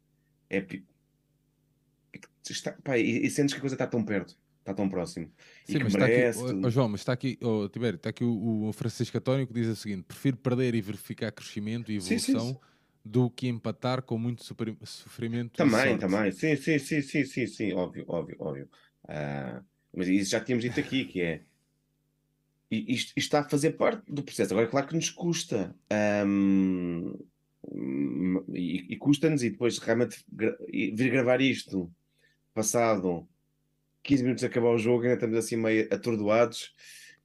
[0.50, 0.65] é,
[2.49, 5.32] está, pá, e, e, sentes que a coisa está tão perto, está tão próximo.
[5.65, 8.73] Sim, mas está aqui, oh, João, mas está aqui, oh, Tibério, está aqui o, o,
[8.73, 12.54] Francisco António que diz o seguinte: prefiro perder e verificar crescimento e evolução sim, sim,
[12.54, 12.60] sim.
[13.04, 15.58] do que empatar com muito sofrimento.
[15.58, 18.69] Também, também, sim, sim, sim, sim, sim, sim, óbvio, óbvio, óbvio.
[19.04, 21.41] Uh, mas isso já tínhamos dito aqui, que é
[22.71, 24.54] isto, isto, está a fazer parte do processo.
[24.54, 25.75] Agora, claro que nos custa.
[26.25, 27.13] Um,
[28.54, 31.91] e, e custa-nos, e depois realmente vir gravar isto
[32.54, 33.28] passado
[34.04, 36.74] 15 minutos de acabar o jogo, ainda estamos assim meio atordoados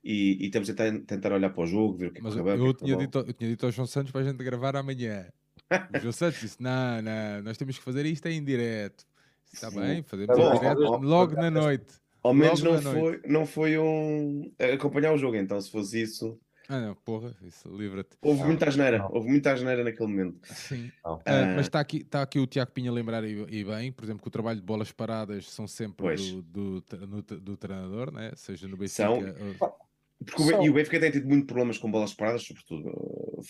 [0.05, 2.49] e, e estamos a tentar olhar para o jogo, ver o que Mas é que
[2.49, 5.27] eu, eu, tinha dito, eu tinha dito ao João Santos para a gente gravar amanhã.
[5.97, 9.05] O João Santos disse: Não, não, nós temos que fazer isto em direto.
[9.53, 10.55] Está bem, fazemos Tá bom.
[10.55, 11.95] em direto Ó, ó, logo na noite.
[12.23, 16.39] Ao menos Logo não foi, não foi um acompanhar o jogo, então se fosse isso,
[16.69, 18.17] Ah, não, porra, isso, livra-te.
[18.23, 19.13] houve muita asneira, não.
[19.13, 20.41] houve muita asneira naquele momento.
[20.53, 20.91] Sim.
[21.05, 21.47] Ah, Ah.
[21.57, 24.23] mas está aqui, tá aqui o Tiago Pinha a lembrar e, e bem, por exemplo,
[24.23, 27.07] que o trabalho de bolas paradas são sempre do, do, tre-
[27.41, 28.33] do treinador, né?
[28.35, 29.05] seja no Benfica.
[29.05, 29.19] São.
[29.61, 29.77] ou-
[30.25, 32.89] Porque o Ben- São- E o Benfica tem tido muito problemas com bolas paradas, sobretudo.
[32.89, 33.41] uh,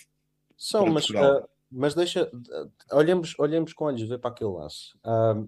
[0.57, 2.31] São, mas, ah, mas deixa.
[2.91, 4.91] ah, olhemos, olhemos com olhos ver para aquele lance.
[5.05, 5.43] Ah,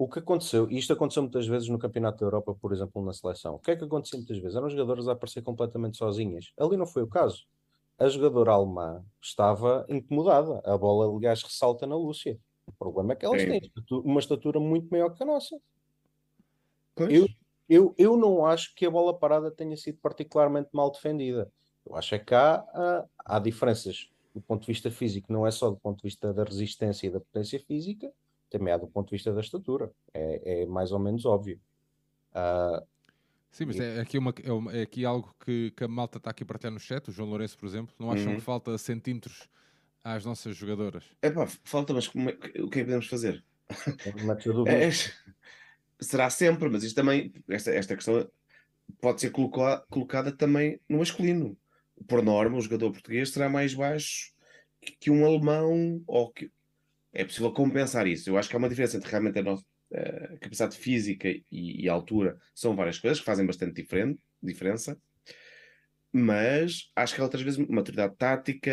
[0.00, 3.12] o que aconteceu, e isto aconteceu muitas vezes no Campeonato da Europa, por exemplo, na
[3.12, 3.56] seleção.
[3.56, 4.56] O que é que acontecia muitas vezes?
[4.56, 6.54] Eram jogadoras a aparecer completamente sozinhas.
[6.58, 7.44] Ali não foi o caso.
[7.98, 10.62] A jogadora alemã estava incomodada.
[10.64, 12.40] A bola, aliás, ressalta na Lúcia.
[12.66, 13.60] O problema é que elas Sim.
[13.60, 15.60] têm uma estatura muito maior que a nossa.
[16.94, 17.12] pois.
[17.12, 17.28] Eu,
[17.68, 21.52] eu, eu não acho que a bola parada tenha sido particularmente mal defendida.
[21.86, 25.50] Eu acho é que há, há, há diferenças do ponto de vista físico, não é
[25.50, 28.10] só do ponto de vista da resistência e da potência física,
[28.50, 29.90] também há do ponto de vista da estatura.
[30.12, 31.60] É, é mais ou menos óbvio.
[32.34, 32.82] Ah,
[33.50, 36.30] Sim, mas é aqui, uma, é, uma- é aqui algo que, que a malta está
[36.30, 38.38] aqui a partilhar no chat, o João Lourenço, por exemplo, não acham Uhum.
[38.38, 39.48] que falta centímetros
[40.04, 41.04] às nossas jogadoras?
[41.20, 43.44] Epá, falta, mas como é o que é que podemos fazer?
[44.66, 44.90] É, é-
[46.00, 48.30] será sempre, mas isto também, esta, esta questão
[49.00, 51.56] pode ser coloca- colocada também no masculino.
[52.08, 54.32] Por norma, o jogador português será mais baixo
[54.80, 56.50] que, que um alemão, ou que
[57.12, 58.30] é possível compensar isso.
[58.30, 61.44] Eu acho que há uma diferença entre realmente a nossa eh, capacidade física e,
[61.84, 64.98] e altura, são várias coisas que fazem bastante diferente, diferença.
[66.12, 68.72] Mas acho que há outras vezes maturidade tática,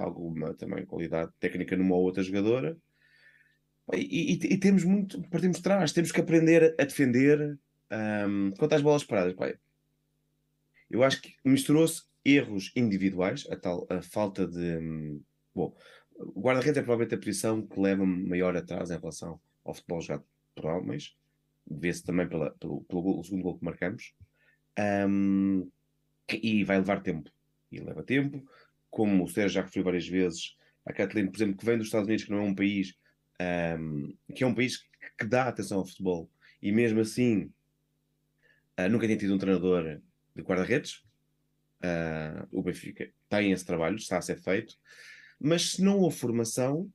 [0.00, 2.76] alguma também qualidade técnica numa ou outra jogadora.
[3.94, 7.58] E, e- e temos muito, partimos de trás, temos que aprender a defender.
[7.90, 9.46] ahm, quanto às bolas paradas, pá,
[10.90, 14.76] eu acho que misturou-se erros individuais, a tal a falta de.
[14.78, 15.22] hum,
[15.54, 15.74] Bom,
[16.18, 20.24] o guarda-redes é provavelmente a posição que leva maior atrás em relação ao futebol jogado
[20.54, 21.16] por homens.
[21.70, 24.14] Vê-se também pela- pelo, pelo segundo gol que marcamos.
[24.76, 25.68] Ahm,
[26.30, 27.30] e vai levar tempo.
[27.70, 28.42] E leva tempo.
[28.90, 32.06] Como o Sérgio já referiu várias vezes, a Kathleen, por exemplo, que vem dos Estados
[32.06, 32.96] Unidos, que não é um país
[33.38, 34.78] ahm, que é um país
[35.16, 37.52] que dá atenção ao futebol e mesmo assim
[38.76, 40.00] ah, nunca tinha tido um treinador
[40.34, 41.04] de guarda-redes.
[41.82, 44.78] Ah, o Benfica tem esse trabalho, está a ser feito,
[45.40, 46.90] mas se não houve formação,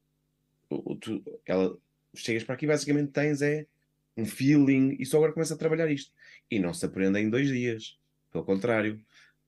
[1.00, 1.78] tu- ela,
[2.16, 3.66] chegas para aqui basicamente tens é
[4.16, 6.12] um feeling e só agora começa a trabalhar isto.
[6.50, 7.98] E não se aprende em dois dias,
[8.32, 9.00] pelo contrário.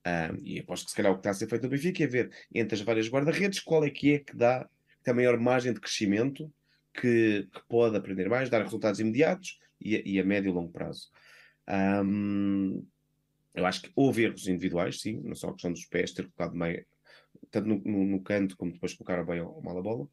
[0.04, 2.06] Ah, e aposto que se calhar o que está a ser feito no Benfica é
[2.06, 4.68] ver entre as várias guarda-redes qual é que é que dá
[5.02, 6.52] que a maior margem de crescimento
[6.94, 11.10] que, que pode aprender mais, dar resultados imediatos e, e a médio e longo prazo.
[11.66, 12.82] Ahm,
[13.54, 16.56] eu acho que houve erros individuais, sim, não só a questão dos pés, ter colocado
[16.56, 16.84] meio,
[17.50, 20.08] tanto no, no- no canto como depois colocaram bem ou mal a bola.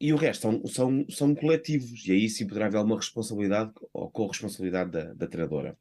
[0.00, 4.08] E o resto são, são, são coletivos, e aí sim poderá haver alguma responsabilidade ou
[4.10, 5.76] corresponsabilidade da, da treinadora.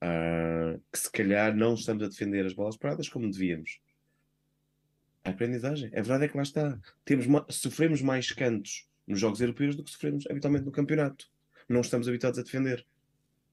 [0.00, 3.80] Ah, que se calhar não estamos a defender as bolas paradas como devíamos.
[5.22, 5.88] A aprendizagem.
[5.90, 6.78] A verdade é que lá está.
[7.04, 11.30] Temos sofremos mais cantos nos jogos europeus do que sofremos habitualmente no campeonato.
[11.68, 12.84] Não estamos habituados a defender.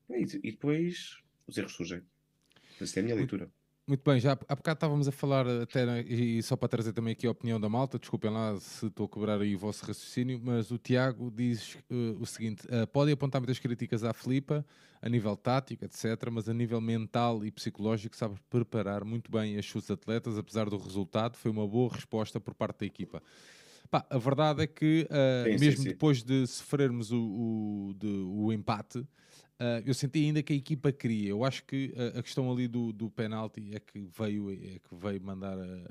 [0.09, 2.01] E, e depois os erros surgem.
[2.79, 3.51] Essa é a minha leitura.
[3.89, 7.25] Muito bem, já há bocado estávamos a falar até, e só para trazer também aqui
[7.25, 10.71] a opinião da malta, desculpem lá se estou a cobrar aí o vosso raciocínio, mas
[10.71, 14.65] o Tiago diz eh, o seguinte: eh, podem apontar muitas críticas à Filipa,
[15.01, 19.65] a nível tático, etc., mas a nível mental e psicológico sabe preparar muito bem as
[19.65, 23.23] suas atletas, apesar do resultado, foi uma boa resposta por parte da equipa.
[23.89, 25.95] Pá, a verdade é que, eh, Sim, sim, mesmo sim.
[25.95, 27.21] depois de sofrermos o,
[27.91, 29.07] o, de- o empate,
[29.59, 31.29] Uh, eu senti ainda que a equipa queria.
[31.29, 34.95] Eu acho que uh, a questão ali do, do penalti é que veio, é que
[34.95, 35.87] veio mandar uh,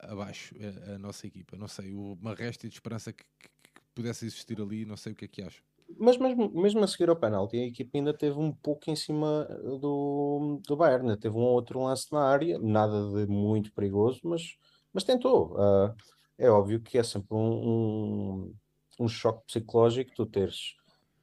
[0.00, 0.54] abaixo
[0.88, 1.56] a, a nossa equipa.
[1.56, 4.84] Não sei, uma resta de esperança que, que- que pudesse existir ali.
[4.84, 5.62] Não sei o que é que acham.
[5.98, 9.44] Mas mesmo, mesmo a seguir ao penalti, a equipa ainda teve um pouco em cima
[9.80, 11.16] do, do Bayern, né?
[11.16, 14.56] Teve um outro lance na área, nada de muito perigoso, mas,
[14.92, 15.56] mas tentou.
[15.60, 15.94] Ah,
[16.38, 18.54] é óbvio que é sempre um, um,
[19.00, 20.74] um choque psicológico tu teres,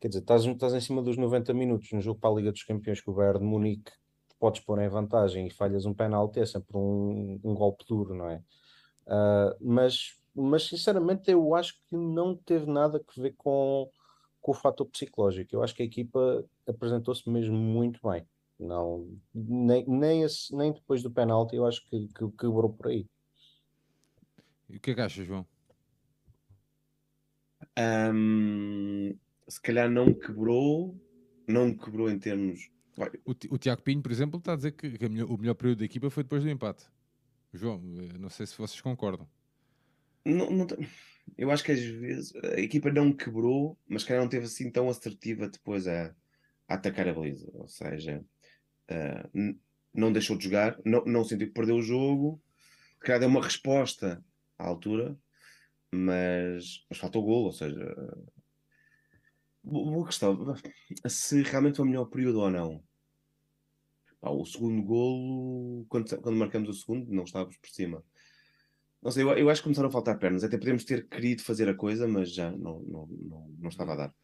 [0.01, 2.63] quer dizer, estás, estás em cima dos 90 minutos no jogo para a Liga dos
[2.63, 3.91] Campeões com o Bayern de Munique,
[4.39, 8.29] podes pôr em vantagem e falhas um penalti, é sempre um, um golpe duro, não
[8.29, 8.41] é?
[9.07, 13.89] Ah, mas, mas sinceramente eu acho que não teve nada a ver com
[14.41, 15.55] com o fator psicológico.
[15.55, 18.25] Eu acho que a equipa apresentou-se mesmo muito bem.
[18.59, 23.07] Não, nem, nem, esse- nem depois do penalti eu acho que, que quebrou por aí.
[24.67, 25.45] E o que é que achas, João?
[27.75, 29.13] Ahm,
[29.47, 30.95] se calhar não quebrou,
[31.47, 32.69] não quebrou em termos.
[33.25, 35.37] O, Ti- o Tiago Pinho, por exemplo, está a dizer que, que a melhor- o
[35.37, 36.85] melhor período da equipa foi depois do empate.
[37.53, 39.27] João, eh, não sei se vocês concordam.
[40.25, 40.67] Não, não,
[41.37, 44.89] eu acho que às vezes a equipa não quebrou, mas que não teve assim tão
[44.89, 46.15] assertiva depois a,
[46.67, 47.49] a atacar a baliza.
[47.53, 48.23] Ou seja,
[48.91, 49.57] uh,
[49.93, 52.41] não deixou de jogar, não, não sentiu que perdeu o jogo,
[52.93, 54.23] se calhar deu uma resposta
[54.57, 55.17] à altura,
[55.91, 57.95] mas, mas faltou gol, ou seja,
[59.63, 60.55] boa questão,
[61.07, 62.83] se realmente foi o melhor período ou não.
[64.21, 68.03] o segundo golo, quando, quando marcamos o segundo, não estávamos por cima.
[69.01, 70.43] Não sei, eu, eu acho que começaram a faltar pernas.
[70.43, 73.95] Até podemos ter querido fazer a coisa, mas já não, não, não, não estava a
[73.95, 74.15] dar.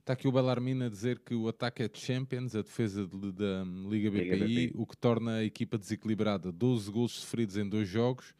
[0.00, 3.64] Está aqui o Bellarmina a dizer que o ataque é de Champions, a defesa da
[3.88, 6.52] Liga BPI, Liga BPI, o que torna a equipa desequilibrada.
[6.52, 8.32] 12 gols sofridos em dois jogos,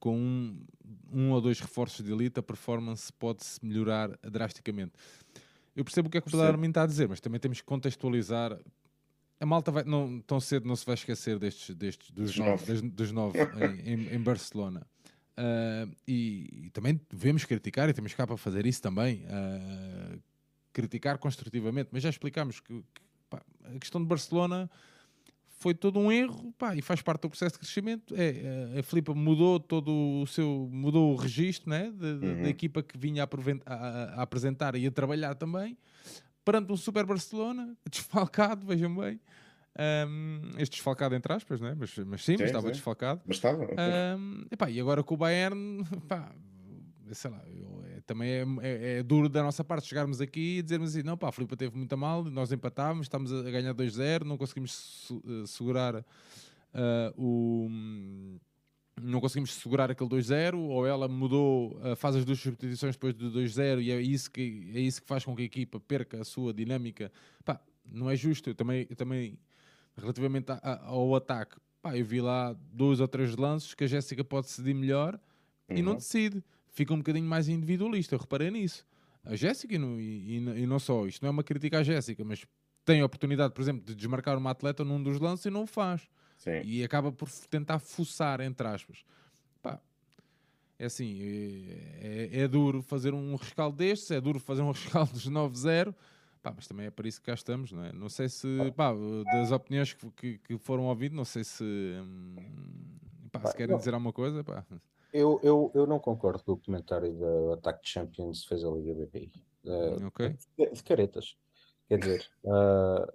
[0.00, 0.66] com um,
[1.12, 4.94] um ou dois reforços de elite, a performance pode-se melhorar drasticamente.
[5.74, 7.66] Eu percebo o que é que o Bellarmina está a dizer, mas também temos que
[7.66, 8.58] contextualizar.
[9.38, 13.12] A malta vai, não, tão cedo não se vai esquecer destes, destes dos, nove, dos
[13.12, 13.38] nove
[13.84, 14.86] em, em, em Barcelona.
[15.38, 20.20] Uh, e, e, também devemos criticar, e temos cá para fazer isso também, uh,
[20.72, 23.00] criticar construtivamente, mas já explicámos que, que
[23.30, 23.40] pá,
[23.74, 24.70] a questão de Barcelona
[25.60, 28.14] foi todo um erro pá, e faz parte do processo de crescimento.
[28.16, 29.92] É, a Filipa mudou todo
[30.22, 32.42] o seu mudou o registro né, de, uhum.
[32.42, 35.76] da equipa que vinha a, a, a, apresentar e a trabalhar também
[36.44, 39.20] perante um Super Barcelona desfalcado, vejam bem.
[39.78, 41.76] Um, este desfalcado entre aspas, né?
[41.78, 42.72] mas, mas sim, sim mas estava sim.
[42.72, 43.20] desfalcado.
[43.26, 43.64] Mas estava.
[43.64, 46.32] Um, epá, e agora com o Bayern, pá,
[47.14, 50.62] sei lá, eu, é, também é, é, é, duro da nossa parte chegarmos aqui e
[50.62, 54.24] dizermos assim: não, pá, a Filipe teve muito mal, nós empatávamos, estamos a ganhar 2-0,
[54.24, 56.04] não conseguimos su uh, segurar uh,
[57.16, 57.68] o.
[59.02, 63.30] Não conseguimos segurar aquele 2-0, ou ela mudou, uh, faz as duas substituições depois do
[63.32, 66.24] 2-0 e é isso, que, é isso que faz com que a equipa perca a
[66.24, 67.10] sua dinâmica.
[67.42, 67.58] Pá,
[67.90, 68.50] não é justo.
[68.50, 69.38] Eu também, eu também
[69.96, 73.86] relativamente a, a, ao ataque, pá, eu vi lá dois ou três lances que a
[73.86, 75.18] Jéssica pode decidir melhor
[75.68, 75.76] uhum.
[75.76, 75.98] e não uhum.
[75.98, 76.42] decide.
[76.70, 78.86] Fica um bocadinho mais individualista, eu reparei nisso.
[79.24, 82.44] A Jéssica, e, e, e, não só, isto não é uma crítica à Jéssica, mas
[82.84, 85.66] tem a oportunidade, por exemplo, de desmarcar uma atleta num dos lances e não o
[85.66, 86.08] faz.
[86.38, 86.62] Sim.
[86.64, 89.04] E acaba por tentar fuçar, entre aspas.
[89.60, 89.78] Pá,
[90.78, 95.12] é assim, é, é, é, duro fazer um rescaldo destes, é duro fazer um rescaldo
[95.12, 95.94] dos 9-0,
[96.42, 97.92] Pá, mas também é para isso que cá estamos, não é?
[97.92, 98.92] Não sei se, pá,
[99.24, 102.34] das opiniões que, que, que foram ouvidas, não sei se, hum,
[103.30, 104.64] pá, se querem dizer alguma coisa, pá.
[105.12, 108.94] Eu, eu, eu não concordo com o comentário do Ataque de Champions fez a Liga
[108.94, 109.32] BPI.
[109.64, 110.36] Uh, ok.
[110.56, 111.36] De, de, caretas.
[111.88, 113.12] Quer dizer, uh,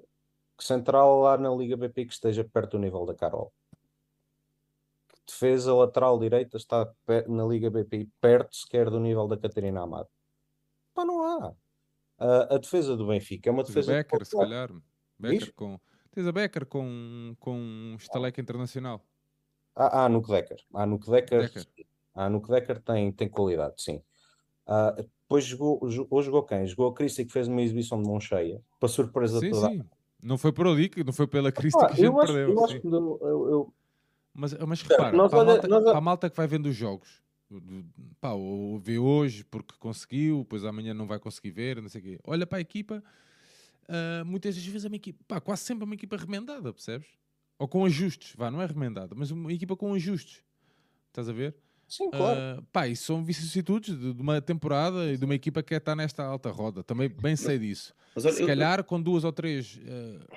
[0.60, 3.54] central lá na Liga BPI que esteja perto do nível da Carol.
[5.26, 6.92] Defesa lateral direita está
[7.28, 10.10] na Liga BPI perto sequer do nível da Catarina Amado.
[10.94, 11.50] Pá, não há.
[12.20, 13.94] Uh, a defesa do Benfica é uma defesa.
[13.94, 14.26] Becker, de...
[14.26, 14.70] se calhar.
[15.18, 15.80] Becker com...
[16.12, 19.06] Tens a Becker com, com um estaleca internacional.
[19.76, 20.58] Ah, ah no Decker.
[20.74, 21.52] Ah, no Decker.
[22.14, 24.02] Ah, no Decker tem, tem qualidade, sim.
[24.68, 26.66] Uh, depois jogou, jogou, jogou quem?
[26.66, 29.70] Jogou a Cristi que fez uma exibição de mão cheia, para surpresa sim, toda.
[29.70, 29.84] Sim.
[30.22, 32.52] Não foi por ali, não foi pela Cristi ah, que a gente acho, perdeu.
[32.52, 33.74] Eu acho que eu, eu...
[34.34, 35.84] Mas, mas repara, nós para, a malta, nós...
[35.84, 37.22] para a malta que vai vendo os jogos,
[38.20, 42.04] pá, ou vê hoje porque conseguiu, depois amanhã não vai conseguir ver, não sei o
[42.04, 42.20] quê.
[42.24, 43.04] Olha para a equipa,
[43.84, 47.08] uh, muitas das vezes é uma equipa, pá, quase sempre é uma equipa remendada, percebes?
[47.58, 50.44] Ou com ajustes, vá, não é remendada, mas uma equipa com ajustes.
[51.08, 51.56] Estás a ver?
[51.88, 52.60] Sim, claro.
[52.60, 55.96] Uh, pá, isso são vicissitudes de, de, uma temporada e de uma equipa que está
[55.96, 56.84] nesta alta roda.
[56.84, 57.94] Também bem sei disso.
[58.16, 60.36] Mas, Se eu, calhar com duas ou três, uh,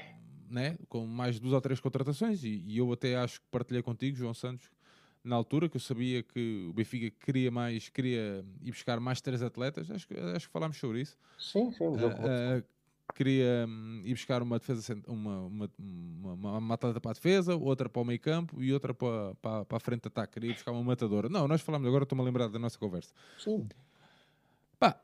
[0.51, 0.77] né?
[0.89, 4.35] com mais duas ou três contratações, e, e eu até acho que partilhei contigo, João
[4.35, 4.71] Santos,
[5.25, 9.43] na altura, que eu sabia que o Benfica queria mais, queria ir buscar mais três
[9.43, 11.19] atletas, acho, acho que falámos sobre isso.
[11.39, 12.65] Sim, sim, uh,
[13.15, 17.89] queria um, ir buscar uma defesa, uma, uma, uma, uma, atleta para a defesa, outra
[17.89, 20.35] para o meio campo e outra para, para, para a frente de ataque.
[20.35, 21.29] Queria buscar uma matadora.
[21.29, 23.13] Não, nós falámos agora, estou-me a lembrar da nossa conversa.
[23.39, 23.69] Sim.
[24.79, 25.01] Pá,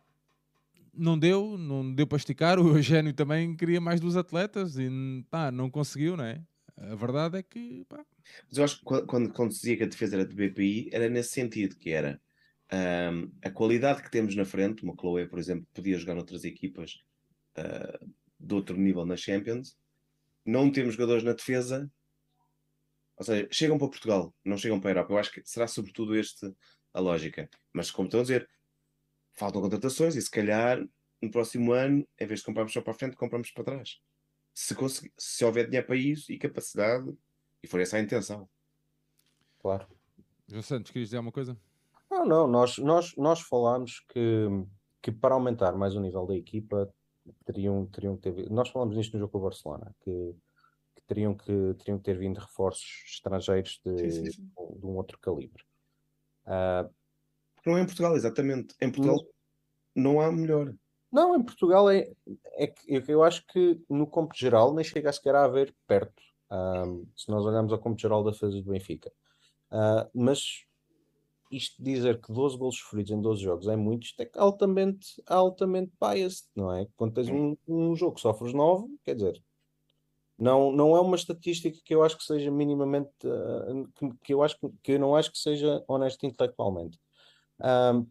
[0.92, 2.58] não deu, não deu para esticar.
[2.60, 4.88] O Eugénio também queria mais dos atletas e
[5.30, 6.40] pá, não conseguiu, não é?
[6.76, 7.84] A verdade é que.
[7.88, 8.04] Pá.
[8.48, 11.30] Mas eu acho que quando, quando dizia que a defesa era de BPI, era nesse
[11.30, 12.20] sentido, que era
[12.72, 14.82] um, a qualidade que temos na frente.
[14.82, 16.98] Uma Chloe, por exemplo, podia jogar noutras equipas
[17.58, 19.76] uh, de outro nível na Champions.
[20.44, 21.90] Não temos jogadores na defesa,
[23.16, 25.12] ou seja, chegam para Portugal, não chegam para a Europa.
[25.12, 26.52] Eu acho que será sobretudo este
[26.92, 27.48] a lógica.
[27.72, 28.48] Mas como estão a dizer,
[29.32, 30.84] faltam contratações e se calhar
[31.22, 34.00] no próximo ano, em vez de comprarmos só para a frente, compramos para trás
[34.54, 37.12] se, conseguir, se houver dinheiro para isso e capacidade,
[37.62, 38.48] e for essa a intenção.
[39.58, 39.86] Claro.
[40.46, 41.58] João Santos, querias dizer alguma coisa?
[42.10, 44.46] Não, não, nós, nós, nós falámos que,
[45.02, 46.92] que para aumentar mais o nível da equipa
[47.44, 48.50] teriam, teriam que ter.
[48.50, 50.34] Nós falámos nisto no jogo com o Barcelona, que,
[50.94, 54.50] que teriam, que teriam que ter vindo reforços estrangeiros de, sim, sim, sim.
[54.56, 55.62] de um outro calibre.
[56.46, 56.90] Uh,
[57.64, 58.74] Não é em Portugal, exatamente.
[58.80, 59.18] Em Portugal
[59.94, 60.74] não há melhor.
[61.10, 62.10] Não, em Portugal é,
[62.54, 66.22] é que eu, eu acho que no campo geral nem chega sequer a haver perto.
[66.50, 69.12] Um, se nós olharmos ao campo geral da defesa do Benfica.
[69.70, 70.64] Uh, mas
[71.56, 75.92] isto dizer que 12 gols sofridos em 12 jogos é muito, isto é altamente, altamente
[76.00, 76.86] biased, não é?
[76.96, 79.42] Quando tens um, um jogo que sofres 9, quer dizer,
[80.38, 84.42] não, não é uma estatística que eu acho que seja minimamente, uh, que, que, eu
[84.42, 86.98] acho que, que eu não acho que seja honesta intelectualmente.
[87.60, 88.06] Um,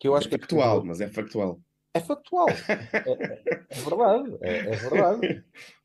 [0.00, 1.60] que eu acho é factual, que é, mas é factual.
[1.92, 2.48] É factual.
[2.48, 4.38] é, é, é verdade.
[4.42, 5.44] É, é, verdade.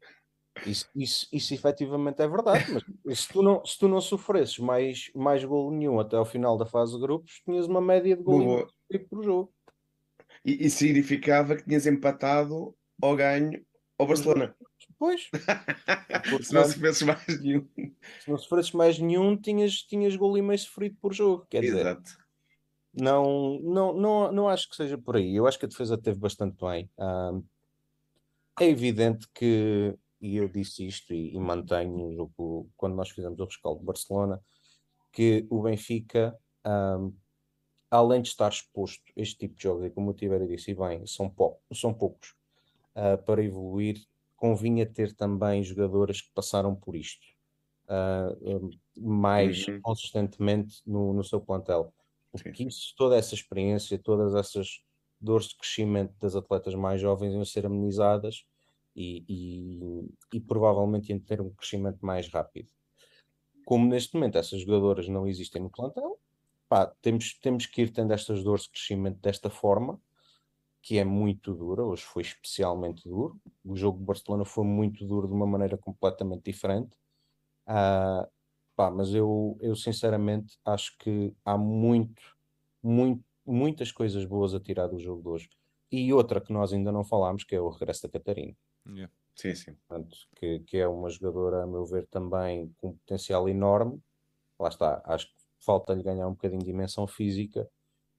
[0.65, 2.65] Isso, isso, isso efetivamente é verdade.
[3.03, 6.57] Mas se tu não, se tu não sofresses mais, mais gol nenhum até ao final
[6.57, 8.67] da fase de grupos, tinhas uma média de gol
[9.09, 9.53] por jogo.
[10.43, 13.65] E, e significava que tinhas empatado ou ganho
[13.97, 14.55] ao Barcelona.
[14.97, 15.29] Pois.
[16.41, 17.67] se não sofresses mais nenhum.
[18.19, 21.45] Se não sofresses mais nenhum, tinhas, tinhas gol e meio sofrido por jogo.
[21.49, 22.01] Quer Exato.
[22.01, 22.17] dizer,
[22.93, 25.35] não, não, não, não acho que seja por aí.
[25.35, 26.89] Eu acho que a defesa teve bastante bem.
[26.97, 27.43] Um,
[28.59, 33.45] é evidente que, e eu disse isto e, e mantenho o quando nós fizemos o
[33.45, 34.41] rescaldo de Barcelona,
[35.11, 37.13] que o Benfica, um,
[37.89, 41.05] além de estar exposto a este tipo de jogos, e como o Tibério disse bem,
[41.05, 42.35] são, pou, são poucos,
[42.95, 44.05] uh, para evoluir,
[44.35, 47.25] convinha ter também jogadoras que passaram por isto
[47.85, 49.79] uh, mais uhum.
[49.81, 51.93] consistentemente no, no seu plantel
[52.43, 54.81] porque isso, toda essa experiência, todas essas
[55.19, 58.45] dores de crescimento das atletas mais jovens iam ser amenizadas
[58.95, 62.69] e, e, e, provavelmente iam ter um crescimento mais rápido.
[63.65, 66.19] Como neste momento essas jogadoras não existem no plantel,
[66.69, 69.99] pá, temos, temos que ir tendo estas dores de crescimento desta forma,
[70.81, 73.39] que é muito dura, hoje foi especialmente duro.
[73.63, 76.95] O jogo de Barcelona foi muito duro de uma maneira completamente diferente.
[77.67, 78.29] Uh,
[78.75, 82.21] Pá, mas eu, eu sinceramente acho que há muito,
[82.83, 85.49] muito, muitas coisas boas a tirar do jogo de hoje.
[85.89, 88.53] E outra que nós ainda não falámos, que é o regresso da Catarina.
[88.87, 89.11] Yeah.
[89.35, 89.73] Sim, sim.
[89.87, 94.01] Portanto, que, que é uma jogadora, a meu ver, também com um potencial enorme.
[94.59, 97.69] Lá está, acho que falta-lhe ganhar um bocadinho de dimensão física,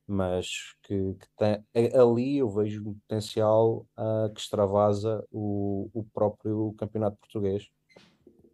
[0.07, 1.65] mas que, que tem,
[1.95, 7.71] ali eu vejo um potencial uh, que extravasa o, o próprio campeonato português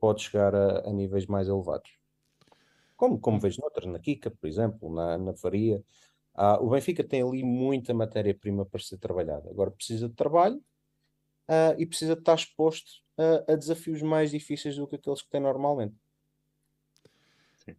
[0.01, 1.91] pode chegar a, a níveis mais elevados.
[2.97, 5.83] Como, como vejo noutras, na Kika, por exemplo, na, na Faria.
[6.35, 9.51] Ah, o Benfica tem ali muita matéria-prima para ser trabalhada.
[9.51, 10.63] Agora precisa de trabalho
[11.49, 15.31] ah, e precisa de estar exposto a, a, desafios mais difíceis do que aqueles que
[15.31, 15.97] tem normalmente.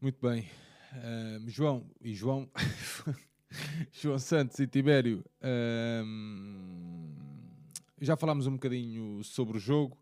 [0.02, 0.50] Muito bem.
[0.94, 2.50] Uh, João e João,
[3.92, 6.06] João Santos e Tibério, uh,
[8.00, 9.98] já falámos um bocadinho sobre o jogo.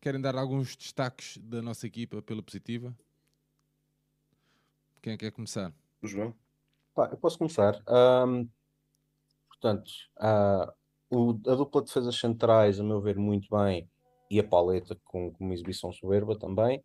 [0.00, 2.96] Querem dar alguns destaques da nossa equipa pela positiva?
[5.02, 5.72] Quem quer começar?
[6.02, 6.34] João.
[6.94, 7.82] Pá, eu posso começar.
[7.86, 8.48] Um,
[9.48, 10.72] portanto, uh,
[11.10, 13.88] o, a dupla de defesas centrais, a meu ver, muito bem,
[14.30, 16.82] e a paleta com, com uma exibição soberba também.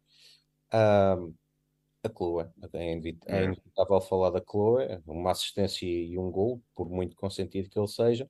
[0.73, 1.33] Um,
[2.03, 2.91] a Chloe, é,
[3.27, 7.87] é inevitável falar da Chloe, uma assistência e um gol, por muito consentido que ele
[7.87, 8.29] seja.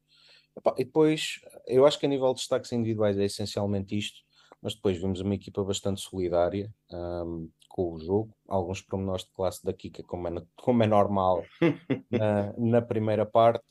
[0.78, 4.26] E depois, eu acho que a nível de destaques individuais é essencialmente isto
[4.66, 9.64] mas depois vimos uma equipa bastante solidária um, com o jogo, alguns pormenores de classe
[9.64, 11.44] da Kika, como é, como é normal
[12.10, 13.64] na, na, primeira parte.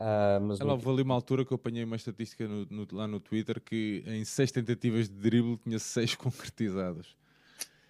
[0.00, 3.06] Uh, mas Ela houve ali uma altura que eu apanhei uma estatística no, no, lá
[3.08, 7.16] no Twitter que em seis tentativas de drible tinha seis concretizadas.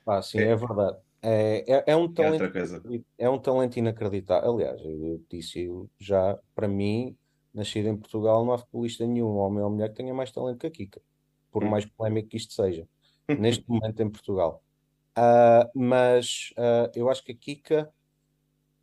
[0.06, 0.96] Ah, sim, é, é verdade.
[1.20, 4.54] É, é, é, um é talento, é, é um talento inacreditável.
[4.54, 7.16] Aliás, eu disse já, para mim,
[7.52, 10.66] nascido em Portugal, não há futebolista nenhum, homem ou mulher, que tenha mais talento que
[10.66, 11.00] a Kika
[11.50, 11.70] por hum.
[11.70, 12.86] mais polémico que isto seja,
[13.28, 14.62] neste momento em Portugal.
[15.16, 17.92] Uh, mas uh, eu acho que a Kika,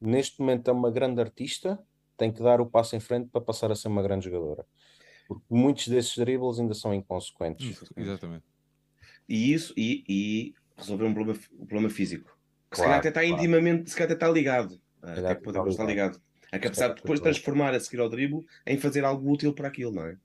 [0.01, 1.79] neste momento, é uma grande artista,
[2.17, 4.65] tem que dar o passo em frente para passar a ser uma grande jogadora.
[5.27, 7.69] Porque muitos desses dribbles ainda são inconsequentes.
[7.69, 8.45] Isso, exatamente.
[9.27, 12.37] E isso, e, e resolver um problema, um problema físico.
[12.69, 13.35] Que claro, se calhar até está claro.
[13.35, 14.79] intimamente, se calhar até está ligado.
[15.01, 16.21] Até podemos estar ligado.
[16.51, 19.91] A capacidade de depois transformar a seguir ao dribble em fazer algo útil para aquilo,
[19.91, 20.17] não é?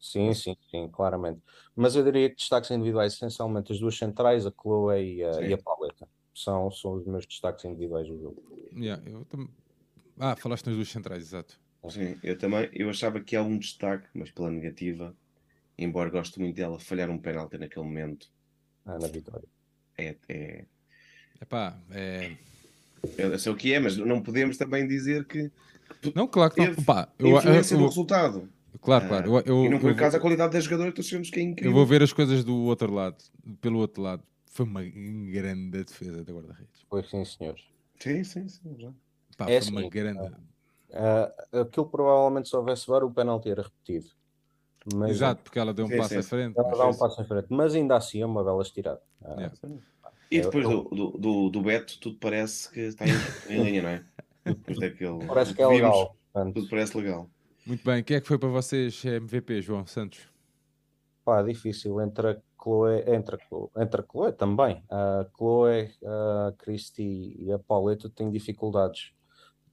[0.00, 1.40] Sim, sim, sim, claramente.
[1.74, 5.52] Mas eu diria que destaques individuais, essencialmente as duas centrais, a Chloe e a, e
[5.52, 6.08] a Pauleta.
[6.34, 8.42] São, são os meus destaques individuais do jogo.
[8.72, 9.48] Yeah, eu tam...
[10.18, 11.58] Ah, falaste nas duas centrais, exato.
[11.90, 15.14] Sim, eu também eu achava que há um destaque, mas pela negativa,
[15.76, 18.30] embora gosto muito dela, falhar um penalti naquele momento.
[18.86, 19.48] Ah, na vitória.
[19.98, 20.16] É.
[20.28, 20.64] é...
[21.40, 22.36] Epá, é.
[23.18, 25.50] Eu sei o que é, mas não podemos também dizer que.
[26.14, 26.74] Não, claro que não.
[26.84, 28.48] Pá, eu, influência eu, eu, do resultado.
[28.80, 29.26] Claro, claro.
[29.26, 31.70] Eu, eu, e não por acaso a qualidade das jogadoras estou sabemos que é incrível.
[31.70, 33.16] Eu vou ver as coisas do outro lado,
[33.60, 34.22] pelo outro lado.
[34.46, 36.86] Foi uma grande defesa da guarda-redes.
[36.88, 37.56] Foi sim, senhor.
[37.98, 38.76] Sim, sim, sim.
[38.78, 38.92] Já.
[39.36, 40.20] Pá, é foi assim, uma grande.
[40.90, 44.06] Uh, aquilo provavelmente se houvesse VAR o penalti era repetido.
[44.94, 46.18] Mas, Exato, porque ela deu um sim, passo sim.
[46.18, 46.58] à frente.
[46.58, 49.00] Ela dá um passo à frente, mas ainda assim é uma bela estirada.
[49.22, 49.54] Uh, yeah.
[50.30, 54.04] E depois do, do, do, do, Beto, tudo parece que está em, linha, não é?
[54.44, 55.26] Daquele...
[55.26, 56.16] Parece que é legal.
[56.52, 57.30] Tudo parece legal.
[57.64, 60.28] Muito bem, quem é que foi para vocês MVP, João Santos?
[61.24, 64.82] Pá, difícil entre a Chloe, entre a Chloe, entre a Chloe também.
[64.90, 69.12] A Chloe, a Christy e a Pauleta têm dificuldades.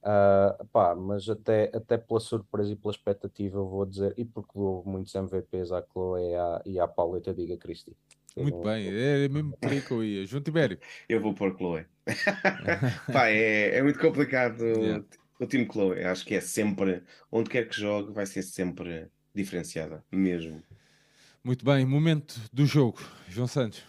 [0.02, 4.50] Uh, pá, mas até, até pela surpresa e pela expectativa, eu vou dizer, e porque
[4.54, 7.96] dou muitos MVPs à Chloe e à, e à Pauleta, diga Christy.
[8.36, 8.64] Muito não...
[8.64, 10.26] bem, é mesmo por aí que eu ia.
[10.26, 10.78] João Tibério.
[11.08, 11.86] Eu vou pôr Chloe.
[13.12, 14.64] pá, é, é muito complicado.
[14.64, 15.04] Yeah
[15.42, 20.04] o time Chloe, acho que é sempre, onde quer que jogue, vai ser sempre diferenciada,
[20.10, 20.62] mesmo.
[21.42, 23.84] Muito bem, momento do jogo, João Santos.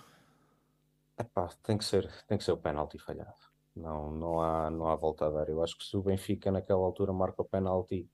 [1.18, 3.43] Epá, tem que ser, tem que ser o penalti falhado.
[3.76, 5.50] Não, não há, não há volta a dar.
[5.50, 8.08] Eu acho que se o Benfica naquela altura marca o penalti,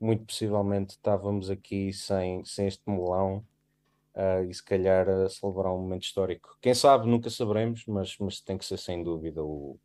[0.00, 3.46] muito possivelmente estávamos aqui sem, sem este melão
[4.14, 6.56] uh, e se calhar a celebrar um momento histórico.
[6.60, 9.78] Quem sabe, nunca saberemos, mas, mas tem que ser sem dúvida o,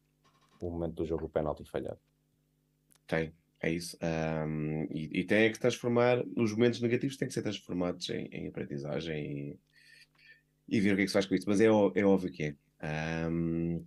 [0.61, 1.99] o momento do jogo, o penalti falhado.
[3.05, 3.97] Tem, é isso.
[4.01, 8.47] Um, e, e, tem que transformar, os momentos negativos têm que ser transformados em, em
[8.47, 9.59] aprendizagem
[10.67, 11.47] e, e, ver o que é que se faz com isso.
[11.47, 13.29] Mas é, é óbvio que é.
[13.29, 13.83] Um,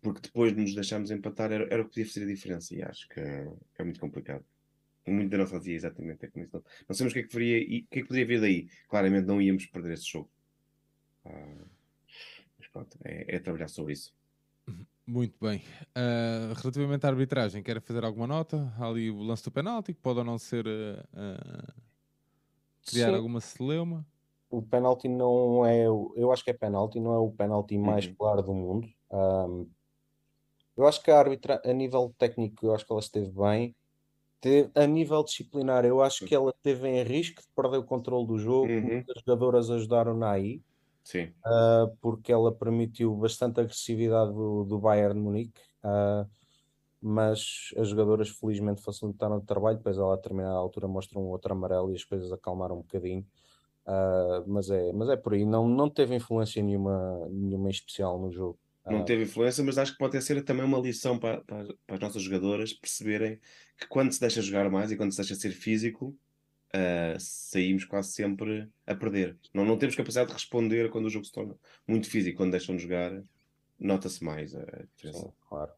[0.00, 2.82] porque depois de nos deixarmos empatar era, era o que podia fazer a diferença e
[2.82, 4.44] acho que é, é muito complicado.
[5.06, 6.24] Muito da nossa dia, exatamente.
[6.24, 6.64] É como isso.
[6.88, 8.68] Não, sabemos o que é que faria e o que é que poderia vir daí.
[8.88, 10.28] Claramente não íamos perder esse jogo.
[11.24, 11.64] Uh,
[12.58, 14.12] mas pronto, é, é trabalhar sobre isso.
[15.06, 15.62] Muito bem.
[15.96, 18.72] Uh, relativamente à arbitragem, quer fazer alguma nota?
[18.76, 20.66] Há ali o lance do penalti, que pode ou não ser.
[20.66, 21.72] Uh, uh,
[22.84, 23.14] criar Sim.
[23.14, 24.04] alguma celeuma?
[24.50, 25.84] O penalti não é.
[25.84, 28.14] Eu acho que é penalti, não é o penalti mais uhum.
[28.14, 28.88] claro do mundo.
[29.12, 29.68] Um,
[30.76, 33.74] eu acho que a árbitra, a nível técnico, eu acho que ela esteve bem.
[34.74, 38.38] a nível disciplinar, eu acho que ela teve em risco de perder o controle do
[38.38, 38.70] jogo.
[38.70, 38.82] Uhum.
[38.82, 40.60] Muitas jogadoras ajudaram-na aí.
[41.02, 41.32] Sim.
[41.46, 46.28] Uh, porque ela permitiu bastante agressividade do, do Bayern Munique, uh,
[47.00, 51.52] mas as jogadoras felizmente facilitaram o trabalho, depois ela a determinada altura mostra um outro
[51.52, 53.24] amarelo e as coisas acalmaram um bocadinho.
[53.86, 58.32] Uh, mas, é, mas é por aí, não, não teve influência nenhuma, nenhuma especial no
[58.32, 58.58] jogo.
[58.86, 62.00] Não teve influência, mas acho que pode ser também uma lição para, para, para as
[62.00, 63.40] nossas jogadoras perceberem
[63.78, 66.16] que quando se deixa jogar mais e quando se deixa ser físico,
[66.74, 69.36] uh, saímos quase sempre a perder.
[69.52, 71.56] Não, não temos capacidade de responder quando o jogo se torna
[71.86, 72.36] muito físico.
[72.36, 73.22] Quando deixam de jogar,
[73.78, 74.64] nota-se mais a
[74.94, 75.26] diferença.
[75.26, 75.72] Sim, claro.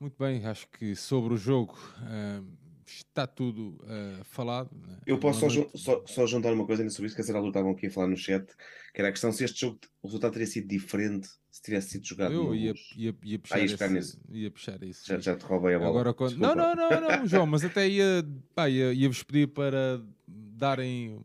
[0.00, 4.70] Muito bem, acho que sobre o jogo uh, está tudo uh, falado.
[4.74, 4.98] Né?
[5.06, 7.86] Eu posso só, só, só, juntar uma coisa sobre isso, que a Será estavam aqui
[7.86, 8.46] a falar no chat,
[8.92, 12.06] que era a questão se este jogo, o resultado teria sido diferente se tivesse sido
[12.06, 15.06] jogado Eu ia, ia, ia, puxar ah, esse, ia puxar isso.
[15.06, 15.90] Já, já te roubei a bola.
[15.90, 16.36] Agora, quando...
[16.36, 18.24] não, não, não, não, João, mas até ia,
[18.54, 21.20] pá, ia, ia-vos pedir para darem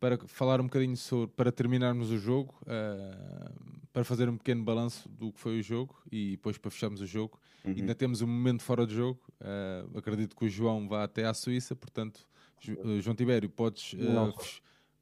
[0.00, 5.08] para falar um bocadinho sobre, para terminarmos o jogo, uh, para fazer um pequeno balanço
[5.08, 7.40] do que foi o jogo e depois para fecharmos o jogo.
[7.64, 7.74] Uhum.
[7.76, 9.20] Ainda temos um momento fora de jogo.
[9.40, 12.26] Uh, acredito que o João vá até à Suíça, portanto,
[12.68, 13.96] uh, João Tibério, podes,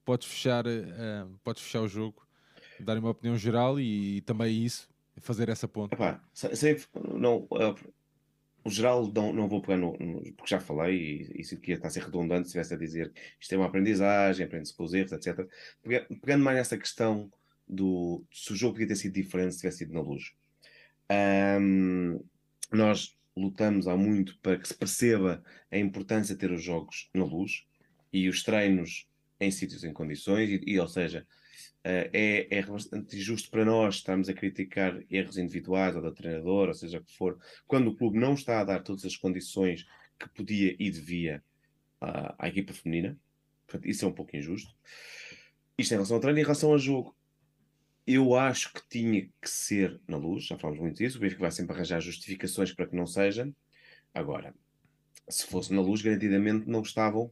[0.05, 0.65] podes, fechar,
[1.45, 2.27] podes fechar o jogo,
[2.81, 5.95] dar uma opinião geral e, e também isso, fazer essa ponta.
[5.95, 6.81] Epá, sei,
[7.15, 7.47] não,
[8.65, 11.89] o geral não, não vou pegar no, no, porque já falei e isso que está
[11.89, 15.13] a ser redundante se estivesse a dizer isto é uma aprendizagem, aprende-se com os erros,
[15.13, 15.49] etc.
[16.21, 17.31] Pegando mais nessa questão
[17.69, 20.33] do se o jogo podia ter sido diferente se tivesse sido na luz.
[21.61, 22.21] Um,
[22.73, 27.25] nós lutamos há muito para que se perceba a importância de ter os jogos na
[27.25, 27.67] luz
[28.13, 29.09] e os treinos
[29.41, 31.27] em sítios em condições, e, e ou seja,
[31.85, 36.69] uh, é, é bastante injusto para nós estarmos a criticar erros individuais ou da treinador,
[36.69, 39.87] ou seja o que for, quando o clube não está a dar todas as condições
[40.19, 41.43] que podia e devia
[42.03, 43.17] uh, à equipa feminina.
[43.67, 44.75] Portanto, isso é um pouco injusto.
[45.77, 47.15] Isto em relação ao treino, em relação ao jogo.
[48.11, 51.19] Eu acho que tinha que ser na luz, já falamos muito disso.
[51.19, 53.53] O Benfica vai sempre arranjar justificações para que não seja.
[54.15, 54.55] Agora,
[55.29, 57.31] se fosse na luz, garantidamente não estavam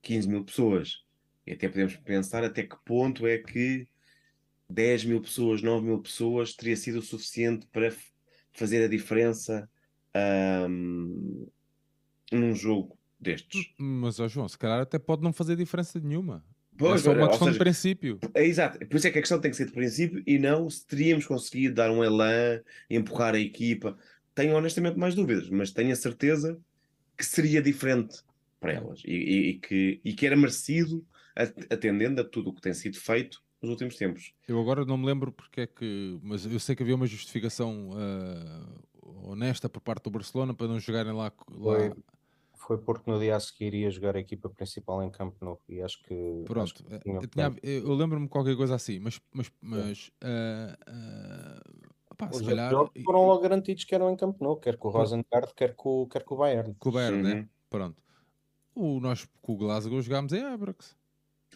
[0.00, 1.04] 15 mil pessoas.
[1.46, 3.86] E até podemos pensar até que ponto é que
[4.70, 7.94] 10 mil pessoas, 9 mil pessoas teria sido o suficiente para
[8.52, 9.68] fazer a diferença
[10.66, 11.46] um,
[12.32, 13.70] num jogo destes.
[13.76, 16.42] Mas, ó João, se calhar até pode não fazer diferença nenhuma.
[16.80, 18.18] Pois, é só uma questão seja, de princípio.
[18.34, 18.78] É exato.
[18.86, 21.26] Por isso é que a questão tem que ser de princípio e não se teríamos
[21.26, 23.96] conseguido dar um elan, empurrar a equipa.
[24.34, 26.58] Tenho honestamente mais dúvidas, mas tenho a certeza
[27.16, 28.22] que seria diferente
[28.58, 31.04] para elas e, e, e que, e que era merecido
[31.70, 34.32] atendendo a tudo o que tem sido feito nos últimos tempos.
[34.48, 37.90] Eu agora não me lembro porque é que, mas eu sei que havia uma justificação
[37.90, 41.32] uh, honesta por parte do Barcelona para não jogarem lá.
[41.46, 41.96] Foi, lá.
[42.70, 45.82] Foi porque no dia a seguir ia jogar a equipa principal em Campo Novo e
[45.82, 46.44] acho que.
[46.46, 50.78] Pronto, acho que tinha eu, tinha- eu lembro-me qualquer coisa assim, mas, mas, mas ah,
[50.86, 54.86] ah, pá, Os calhar jogos foram logo garantidos que eram em Campo Novo, quer com
[54.86, 54.90] o.
[54.92, 56.76] Rosengard, quer com, quer com o Bayern.
[56.78, 57.34] com o Bayern, né?
[57.40, 57.48] Uhum.
[57.68, 58.02] Pronto.
[58.72, 60.96] O, nós com o Glasgow jogámos em Abrax.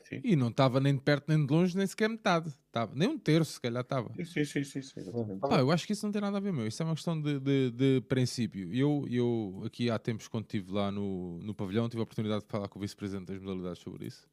[0.08, 0.20] Sim.
[0.22, 2.52] E não estava nem de perto nem de longe, nem sequer metade.
[2.70, 4.12] Tava, nem um terço, se calhar estava.
[4.24, 5.38] Sim, sim, sim, sim.
[5.40, 6.66] Pá, eu acho que isso não tem nada a ver, meu.
[6.66, 8.72] Isso é uma questão de, de, de princípio.
[8.72, 12.50] Eu, eu, aqui há tempos, quando estive lá no, no pavilhão, tive a oportunidade de
[12.50, 14.28] falar com o vice-presidente das modalidades sobre isso.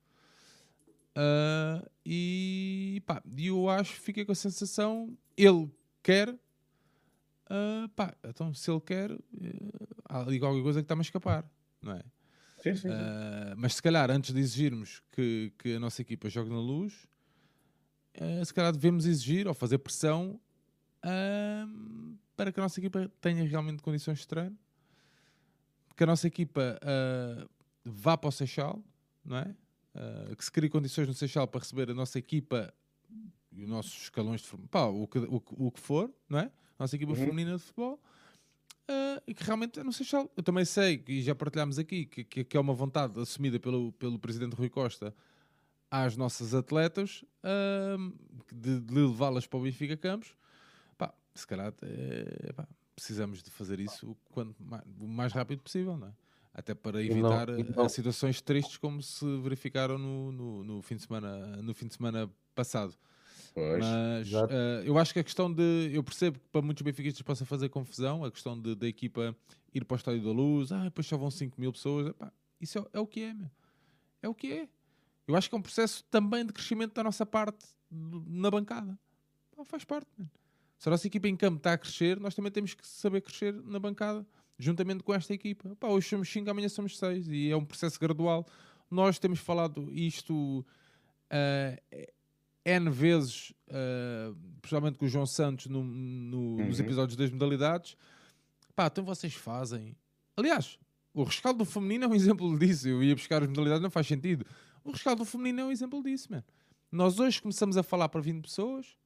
[1.16, 5.70] Ah, e pá, eu acho, fiquei com a sensação, ele
[6.02, 6.34] quer,
[7.50, 9.18] ah, pá, então se ele quer, eh,
[10.06, 11.50] há ali qualquer coisa que está-me a escapar,
[11.82, 12.04] não é?
[12.62, 12.88] Sim, sim, sim.
[12.89, 17.07] Uh, mas se calhar antes de exigirmos que, que a nossa equipa jogue na luz,
[18.20, 20.39] uh, se calhar devemos exigir ou fazer pressão
[21.03, 24.57] um, para que a nossa equipa tenha realmente condições de treino,
[25.95, 27.49] que a nossa equipa uh,
[27.84, 28.84] vá para o Seixal,
[29.24, 29.55] não é?
[29.93, 32.74] Uh, que se crie condições no Seixal para receber a nossa equipa
[33.51, 36.43] e os nossos escalões de pá, o que, o, o que for, não é?
[36.43, 37.18] A nossa equipa Uhum.
[37.18, 38.01] feminina de futebol.
[38.92, 40.30] Uh, e que realmente é no Seixal.
[40.36, 43.92] Eu também sei, e já partilhámos aqui, que, que, que é uma vontade assumida pelo,
[43.94, 45.16] pelo presidente Rui Costa
[45.89, 48.12] às nossas atletas ahm,
[48.52, 50.36] de, de levá-las para o Benfica Campos.
[50.98, 55.96] Pá, se calhar eh, pá, precisamos de fazer isso quanto mais, o mais rápido possível,
[55.98, 56.12] não é?
[56.54, 60.64] Até para E não- evitar e eh, não- situações tristes como se verificaram no, no,
[60.64, 62.94] no fim, de semana, no fim de semana passado.
[63.54, 63.80] Pois.
[63.84, 65.89] Mas eh, eu acho que a questão de.
[65.93, 69.36] Eu percebo que para muitos benfiquistas possa fazer confusão, a questão de- da equipa
[69.74, 72.08] ir para o Estádio da Luz, ah, depois só vão 5 mil pessoas.
[72.08, 73.49] Epá, isso é, é o que é, meu.
[74.22, 74.70] É o que é.
[75.28, 78.97] Eu acho que é um processo também de crescimento da nossa parte na bancada.
[79.56, 80.30] Pá, faz parte, man.
[80.78, 83.54] Se a nossa equipa em campo está a crescer, nós também temos que saber crescer
[83.54, 84.26] na bancada,
[84.58, 85.76] juntamente com esta equipa.
[85.80, 88.47] Pá, hoje somos 5, amanhã somos 6 e é um processo gradual.
[88.89, 90.66] Nós temos falado isto
[91.30, 91.78] ah,
[92.66, 96.86] N vezes, ah, principalmente com o João Santos no- no- nos Uhum.
[96.86, 97.97] episódios das modalidades.
[98.76, 99.95] Pá, então vocês fazem.
[100.38, 100.78] Aliás,
[101.14, 102.88] o rescaldo do feminino é um exemplo disso.
[102.88, 104.45] Eu ia buscar as modalidades, não faz sentido.
[104.84, 106.43] O rescaldo do feminino é um exemplo disso, man.
[106.91, 108.97] Nós hoje começamos a falar para 20 pessoas.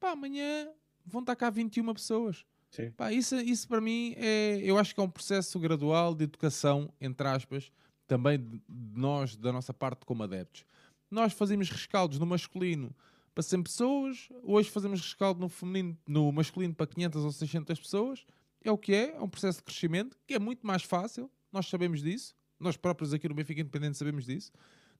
[0.00, 0.68] Pá, amanhã
[1.06, 2.44] vão estar cá 21 pessoas.
[2.70, 2.90] Sim.
[2.92, 6.92] Pá, isso, isso para mim é, eu acho que é um processo gradual de educação,
[7.00, 7.70] entre aspas,
[8.06, 10.64] também de nós, da nossa parte como adeptos.
[11.12, 12.90] Nós fazemos rescaldos no masculino
[13.34, 18.24] para 100 pessoas, hoje fazemos rescaldo no feminino, no masculino para 500 ou 600 pessoas.
[18.64, 21.68] É o que é, é um processo de crescimento que é muito mais fácil, nós
[21.68, 24.50] sabemos disso, nós próprios aqui no Benfica Independente sabemos disso,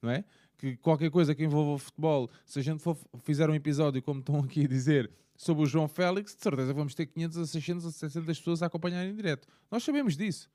[0.01, 0.23] não é?
[0.55, 4.19] Que qualquer coisa que envolva o futebol, se a gente for fizer um episódio, como
[4.19, 7.85] estão aqui a dizer, sobre o João Félix, de certeza vamos ter 500 a 600
[7.87, 9.47] a 700 pessoas a acompanhar em direto.
[9.71, 10.47] Nós sabemos disso.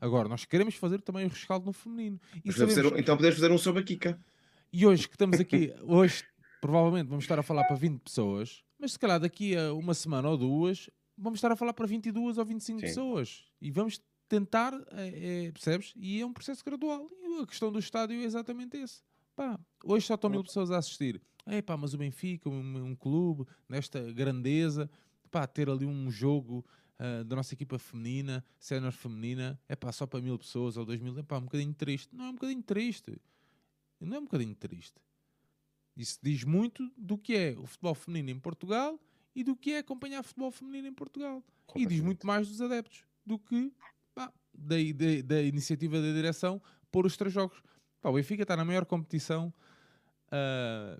[0.00, 2.20] Agora, nós queremos fazer também o rescaldo no feminino.
[2.44, 4.20] E, sabemos um- então podemos fazer um sobre a Kika.
[4.72, 6.24] E hoje que estamos aqui, hoje
[6.60, 10.28] provavelmente vamos estar a falar para 20 pessoas, mas se calhar daqui a uma semana
[10.28, 12.86] ou duas vamos estar a falar para 22 ou 25 Sim.
[12.86, 13.44] pessoas.
[13.60, 15.92] E vamos tentar, é, é, percebes?
[15.94, 17.08] E é um processo gradual.
[17.22, 19.02] E a questão do estádio é exatamente esse.
[19.36, 21.20] Pá, hoje só estão mil pessoas a assistir.
[21.46, 24.90] É pá, mas o Benfica, um, um clube nesta grandeza,
[25.30, 26.64] pá, ter ali um jogo
[26.98, 31.00] ah, da nossa equipa feminina, sénior feminina, é pá, só para mil pessoas ou dois
[31.00, 32.14] mil, é pá, um bocadinho triste.
[32.14, 33.20] Não é um bocadinho triste.
[34.06, 35.00] Não é um bocadinho triste.
[35.96, 38.98] Isso diz muito do que é o futebol feminino em Portugal
[39.34, 41.42] e do que é acompanhar futebol feminino em Portugal.
[41.76, 43.72] E diz muito mais dos adeptos do que
[44.14, 47.62] pá, da, da, da iniciativa da direção pôr os três jogos.
[48.00, 49.52] Pá, o Benfica está na maior competição
[50.30, 50.98] ah,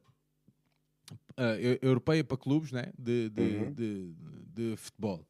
[1.59, 2.93] eu- europeia para clubes né?
[2.99, 3.73] de, de, Uhum.
[3.73, 4.15] de,
[4.55, 5.27] de futebol.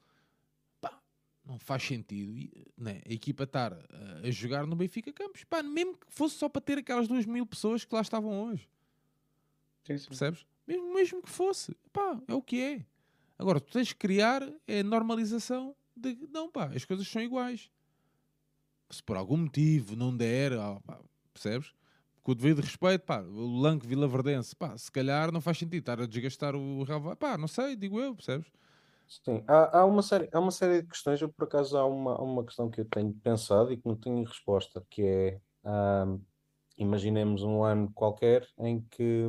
[1.44, 2.32] Não faz sentido
[2.76, 3.02] né?
[3.04, 5.44] a equipa estar ah, a jogar no Benfica Campos.
[5.44, 8.68] Pá, mesmo que fosse só para ter aquelas duas mil pessoas que lá estavam hoje.
[9.84, 10.08] Sim, sim.
[10.08, 10.46] Percebes?
[10.66, 11.76] Mesmo, mesmo que fosse.
[11.92, 12.86] Pá, é o que é.
[13.38, 17.70] Agora, tu tens que criar é normalização de não, pá, as coisas são iguais.
[18.90, 21.00] Se por algum motivo não der, ah, pá,
[21.32, 21.72] percebes?
[22.22, 25.80] Com o devido respeito, pá, o Lanque Vila Verdense, pá, se calhar não faz sentido
[25.80, 28.46] estar a desgastar o Real pá, não sei, digo eu, percebes?
[29.24, 31.20] Sim, há, há uma série, há uma série de questões.
[31.20, 34.24] Eu, por acaso, há uma, uma questão que eu tenho pensado e que não tenho
[34.24, 36.18] resposta, que é, ahm,
[36.78, 39.26] imaginemos um ano qualquer em que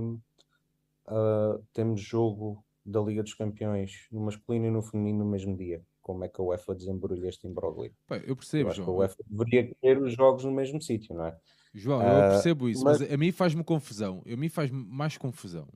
[1.08, 5.82] ah, temos jogo da Liga dos Campeões no masculino e no feminino no mesmo dia.
[6.02, 7.94] Como é que a UEFA desembrulha este imbróglio?
[8.10, 8.98] Eu Eu percebo, acho que a João.
[9.00, 11.38] UEFA deveria ter os jogos no mesmo sítio, não é?
[11.74, 13.12] João, eu Ah, percebo isso, mas- mas...
[13.12, 14.22] a mim faz-me confusão.
[14.32, 15.68] A mim faz mais confusão.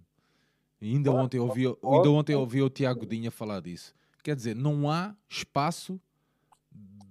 [0.82, 3.95] Ainda ontem ouvi, ainda ontem ouvi o Tiago Dinha falar disso.
[4.28, 6.01] Quer dizer, não há espaço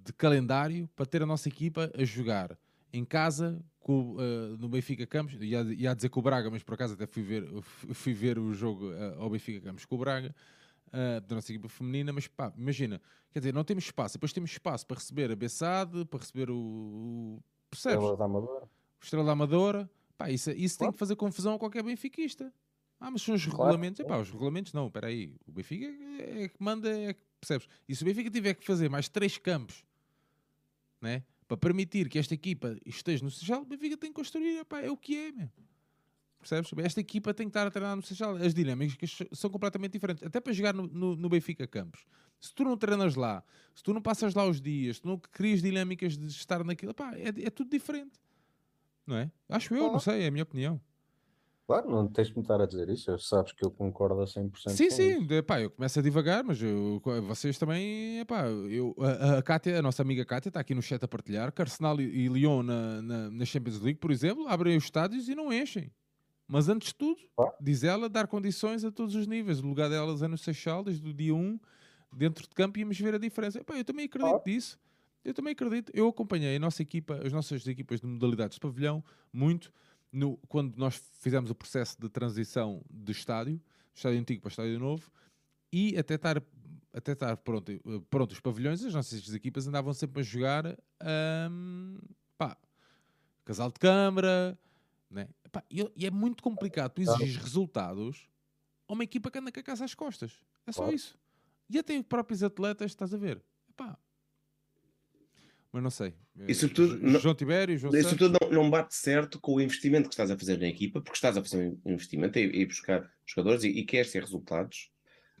[0.05, 2.55] de calendário para ter a nossa equipa a jogar
[2.93, 5.33] em casa com, uh, no Benfica Campos.
[5.41, 8.53] Ia, ia dizer com o Braga, mas por acaso até fui ver, fui ver o
[8.53, 10.35] jogo uh, ao Benfica Campos com o Braga.
[10.89, 13.01] Uh, da nossa equipa feminina, mas pá, imagina,
[13.31, 16.55] quer dizer, não temos espaço, depois temos espaço para receber a Bessade, para receber o,
[16.55, 17.97] o percebes?
[17.97, 18.69] Estrela da Amadora.
[19.01, 20.91] Estrela da Amadora, pá, isso, isso claro.
[20.91, 22.53] tem que fazer confusão a qualquer benfiquista.
[22.99, 23.63] Ah, mas são os claro.
[23.63, 23.99] regulamentos.
[23.99, 25.35] Epá, os regulamentos não, espera aí.
[25.45, 25.85] O Benfica
[26.19, 27.67] é que manda, é que, percebes?
[27.87, 29.85] E se o Benfica tiver que fazer mais três campos,
[31.01, 31.23] né?
[31.47, 34.89] Para permitir que esta equipa esteja no Seixal, o Benfica tem que construir, epá, é
[34.89, 35.49] o que é, meu.
[36.39, 36.71] Percebes?
[36.85, 38.35] Esta equipa tem que estar a treinar no Seixal.
[38.35, 40.23] As dinâmicas são completamente diferentes.
[40.23, 42.05] Até para jogar no, no, no, Benfica Campos.
[42.39, 43.43] Se tu não treinas lá,
[43.73, 46.91] se tu não passas lá os dias, se tu não crias dinâmicas de estar naquilo,
[46.91, 48.19] epá, é, é tudo diferente.
[49.05, 49.31] Não é?
[49.49, 50.79] Acho eu, não sei, é a minha opinião.
[51.67, 54.69] Claro, não tens de me estar a dizer isso, sabes que eu concordo a 100%
[54.69, 55.33] Sim, sim, isso.
[55.59, 60.01] Eu começo a divagar, mas eu, vocês também, epá, eu, a, a Kátia, a nossa
[60.01, 63.45] amiga Kátia está aqui no chat a partilhar que Arsenal e Lyon na, na, na,
[63.45, 65.91] Champions League, por exemplo, abrem os estádios e não enchem.
[66.47, 67.53] Mas antes de tudo, ah.
[67.59, 69.59] diz ela, dar condições a todos os níveis.
[69.59, 71.59] O lugar delas é no Seixal, desde o dia 1,
[72.15, 73.59] dentro de campo, íamos ver a diferença.
[73.59, 74.41] Epá, eu também acredito ah.
[74.45, 74.79] nisso.
[75.25, 75.91] Eu também acredito.
[75.93, 79.03] Eu acompanhei a nossa equipa, as nossas equipas de modalidades de pavilhão,
[79.33, 79.69] muito
[80.11, 83.61] no, quando nós fizemos o processo de transição do estádio,
[83.93, 85.11] estádio antigo para estádio novo,
[85.71, 86.41] e até estar,
[86.93, 87.79] até estar pronto, eh,
[88.09, 90.77] pronto os pavilhões, as nossas equipas andavam sempre a jogar
[91.51, 91.99] um,
[92.37, 92.57] pá,
[93.43, 94.57] casal de câmara,
[95.09, 95.27] né?
[95.51, 98.27] Pá, e, e, é muito complicado tu exigir resultados
[98.87, 100.33] a uma equipa que anda com a casa às costas.
[100.65, 101.17] É só isso.
[101.69, 103.41] E até os próprios atletas, estás a ver?
[103.69, 103.97] Epá,
[105.71, 106.13] mas não sei.
[106.47, 110.07] E sobretudo, João não, Tibério, João e sobretudo não, não, bate certo com o investimento
[110.07, 113.09] que estás a fazer na equipa, porque estás a fazer um investimento e, e buscar
[113.25, 114.91] jogadores e, e queres ter resultados.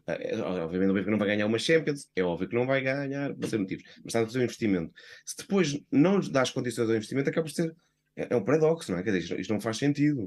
[0.07, 2.81] É, é, obviamente, óbvio que não vai ganhar uma Champions, é óbvio que não vai
[2.81, 4.93] ganhar, por ser motivos, mas estás a fazer um investimento.
[5.25, 7.75] Se depois não dás condições ao investimento, acaba por ser.
[8.15, 9.03] É, é um paradoxo, não é?
[9.03, 10.23] Quer dizer, isto, isto não faz sentido.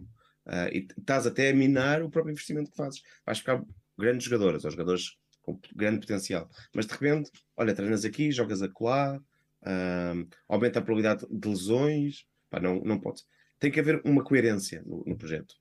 [0.47, 3.03] Uh, e estás até a minar o próprio investimento que fazes.
[3.25, 3.63] Vais ficar
[3.99, 6.49] grandes jogadores, ou jogadores com grande potencial.
[6.75, 9.21] Mas de repente, olha, treinas aqui, jogas acolá,
[9.63, 12.27] uh, aumenta a probabilidade de lesões.
[12.49, 13.23] Pá, não, não pode.
[13.59, 15.55] Tem que haver uma coerência no, no projeto.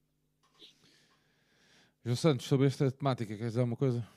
[2.04, 4.08] João Santos, sobre esta temática, queres dizer alguma coisa?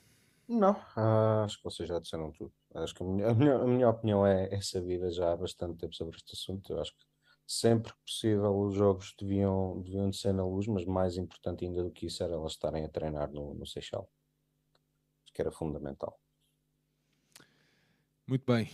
[0.49, 2.53] Não, ah, acho que vocês já disseram tudo.
[2.75, 5.79] Acho que a minha, a minha, a minha opinião é, é, sabida já há bastante
[5.79, 6.73] tempo sobre este assunto.
[6.73, 7.05] Eu acho que
[7.47, 11.83] sempre que possível os jogos deviam, deviam de ser na luz, mas mais importante ainda
[11.83, 14.09] do que isso era elas estarem a treinar no, no Seixal.
[15.25, 16.19] Acho que era fundamental.
[18.27, 18.71] Muito bem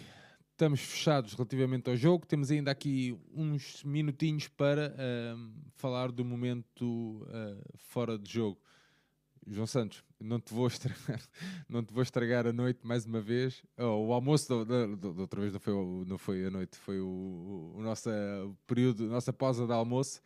[0.59, 2.27] estamos fechados relativamente ao jogo.
[2.27, 8.59] Temos ainda aqui uns minutinhos para uh, falar do momento uh, fora de jogo.
[9.47, 11.23] João Santos, não te vou estragar,
[11.71, 13.63] não te vou estragar a noite mais uma vez.
[13.79, 17.75] Oh, o almoço da, outra vez não foi, não foi a noite, foi o, o,
[17.77, 18.11] o nosso
[18.67, 20.21] período, a nossa pausa de almoço,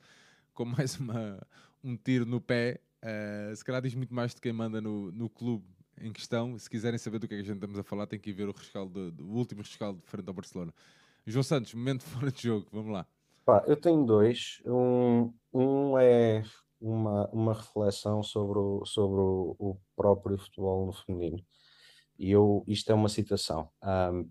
[0.55, 1.47] com mais uma,
[1.85, 2.81] um tiro no pé.
[3.03, 5.67] Uh, se calhar diz muito mais de quem manda no, no clube
[6.01, 6.59] em questão.
[6.59, 8.33] Se quiserem saber do que é que a gente estamos a falar, tem que ir
[8.33, 10.73] ver o rescaldo, do, o último rescaldo frente ao Barcelona.
[11.27, 13.07] João Santos, momento fora de jogo, vamos lá.
[13.45, 14.63] Pá, eu tenho dois.
[14.65, 16.45] Um, um é
[16.81, 21.45] uma, uma reflexão sobre, o, sobre o, o próprio futebol no feminino.
[22.19, 23.69] E eu, isto é uma citação.
[23.83, 24.31] Um,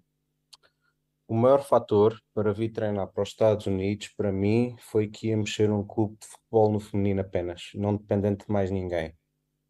[1.28, 5.38] o maior fator para vir treinar para os Estados Unidos, para mim, foi que ia
[5.38, 9.16] mexer um clube de futebol no feminino apenas, não dependente de mais ninguém.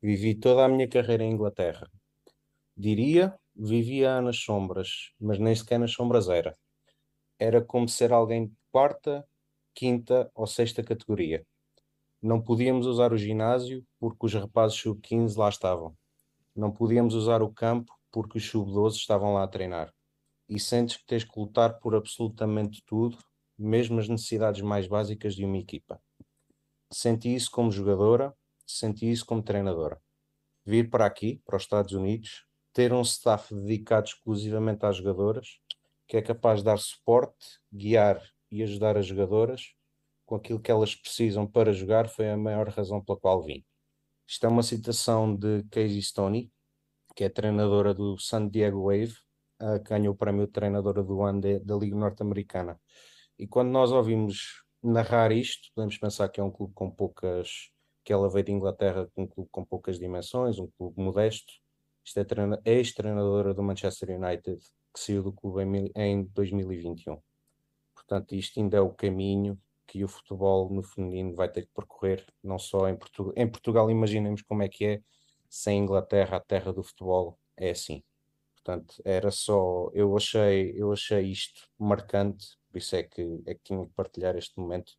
[0.04, 1.88] Vivi toda a minha carreira em Inglaterra.
[2.76, 6.58] Diria, vivia nas sombras, mas nem sequer nas sombras era.
[7.38, 9.24] Era como ser alguém de quarta,
[9.76, 11.45] quinta ou sexta categoria.
[12.20, 15.95] Não podíamos usar o ginásio porque os rapazes sub-15 lá estavam.
[16.56, 19.93] Não podíamos usar o campo porque os sub-12 estavam lá a treinar.
[20.49, 23.20] E sentes que tens que lutar por absolutamente tudo,
[23.56, 26.02] mesmo as necessidades mais básicas de uma equipa.
[26.91, 28.36] Senti isso como jogadora
[28.78, 30.01] senti isso como treinadora.
[30.65, 35.59] Vir para aqui, para os Estados Unidos, ter um staff dedicado exclusivamente às jogadoras,
[36.07, 39.74] que é capaz de dar suporte, guiar e ajudar as jogadoras
[40.26, 43.65] com aquilo que elas precisam para jogar, foi a maior razão pela qual vim.
[44.26, 46.49] Isto é uma citação de Casey Stoney,
[47.15, 49.13] que é treinadora do San Diego Wave,
[49.84, 52.80] que ganhou o prémio de treinadora do ano da Liga Norte-Americana.
[53.38, 57.69] E quando nós ouvimos narrar isto, podemos pensar que é um clube com poucas
[58.04, 61.54] que ela veio de Inglaterra com um clube com poucas dimensões, um clube modesto.
[62.04, 62.26] Isto é
[62.66, 64.60] ex-treinadora do Manchester United,
[64.93, 67.22] que saiu do clube em, em 2021.
[67.93, 72.26] Portanto, isto ainda é o caminho que o futebol no feminino vai ter que percorrer,
[72.43, 73.34] não só em Portugal.
[73.36, 75.02] Em Portugal, imaginemos como é que é,
[75.49, 78.04] sem Inglaterra, a terra do futebol é assim.
[78.54, 83.62] Portanto, era só, eu achei, eu achei isto marcante, por isso é que, é que
[83.64, 84.93] tinha que partilhar este momento,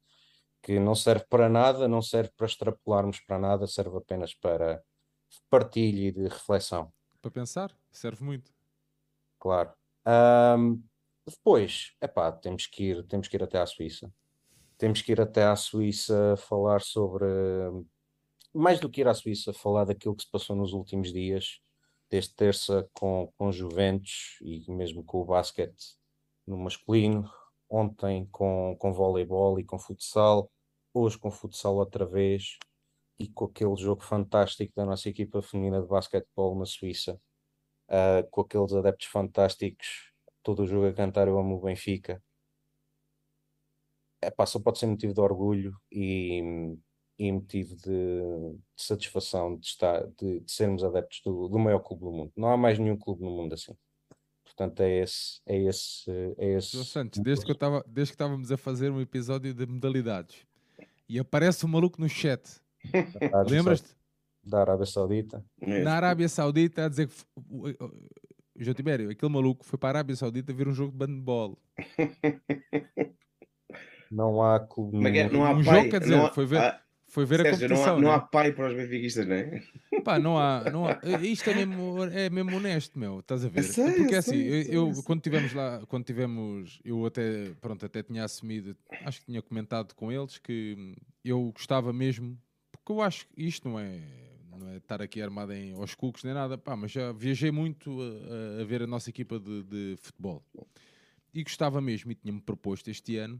[0.62, 4.82] que não serve para nada, não serve para extrapolarmos para nada, serve apenas para
[5.50, 6.92] partilha e de reflexão.
[7.20, 8.52] Para pensar, serve muito.
[9.38, 9.72] Claro.
[10.04, 10.80] Ahm,
[11.26, 14.12] depois, epá, temos que ir, temos que ir até à Suíça.
[14.78, 17.26] Temos que ir até à Suíça falar sobre,
[18.52, 21.60] mais do que ir à Suíça, falar daquilo que se passou nos últimos dias,
[22.10, 25.96] desde terça com, com Juventus e mesmo com o basquete
[26.46, 27.30] no masculino,
[27.72, 30.50] ontem com, com voleibol e com futsal,
[30.92, 32.58] hoje com futsal outra vez
[33.18, 37.18] e com aquele jogo fantástico da nossa equipa feminina de basquetebol na Suíça,
[37.88, 40.12] uh, com aqueles adeptos fantásticos,
[40.42, 42.22] todo o jogo a cantar Eu Amo o Benfica.
[44.22, 46.76] Epá, só pode ser motivo de orgulho e,
[47.18, 52.04] e motivo de, de satisfação de, estar, de, de sermos adeptos do, do maior clube
[52.04, 52.32] do mundo.
[52.36, 53.74] Não há mais nenhum clube no mundo assim.
[54.56, 55.40] Portanto, é esse.
[55.46, 59.00] É esse, é esse Santos, desde que, eu tava, desde que estávamos a fazer um
[59.00, 60.46] episódio de modalidades
[61.08, 62.42] e aparece um maluco no chat,
[63.48, 63.88] lembras-te?
[64.44, 65.44] Da Arábia Saudita.
[65.60, 67.14] Na Arábia Saudita a dizer que.
[68.56, 71.58] João Tibério, aquele maluco foi para a Arábia Saudita ver um jogo de bandebol.
[74.10, 74.98] Não há clube.
[75.32, 75.76] Não há Um pai.
[75.76, 76.78] jogo, quer dizer, não há- foi ver-
[77.12, 78.00] Foi ver a Sérgio, não, há, competição.
[78.00, 78.14] não né?
[78.14, 79.62] há pai para os benfiquistas, não é?
[80.02, 80.98] Pá, não há, não há.
[81.22, 83.20] Isto é mesmo, é mesmo honesto, meu.
[83.20, 83.64] Estás a ver?
[83.64, 87.84] sei, Porque sei, assim, eu sei, eu- quando tivemos lá, quando tivemos, eu até, pronto,
[87.84, 92.40] até tinha assumido, acho que tinha comentado com eles que eu gostava mesmo,
[92.70, 94.00] porque eu acho que isto não é,
[94.58, 98.00] não é estar aqui armado em, aos cucos nem nada, pá, mas já viajei muito
[98.00, 100.42] a, a- a ver a nossa equipa de, de futebol.
[101.34, 103.38] E gostava mesmo, e tinha-me proposto este ano,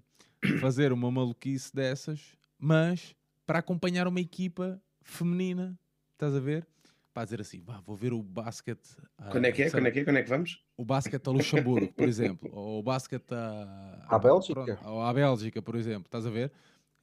[0.61, 3.15] fazer uma maluquice dessas, mas
[3.53, 5.79] para acompanhar uma equipa feminina,
[6.15, 6.67] estás a ver?
[7.13, 8.97] Para dizer assim, vá, vou ver o basquete.
[9.19, 9.71] ah, Quando é que é?
[9.71, 10.05] Quando é que é?
[10.05, 10.65] Quando é que vamos?
[10.75, 14.55] O basquete a Luxemburgo, por exemplo, ou o basquete a, À Bélgica?
[14.65, 16.51] pronto, ou à Bélgica, por exemplo, estás a ver?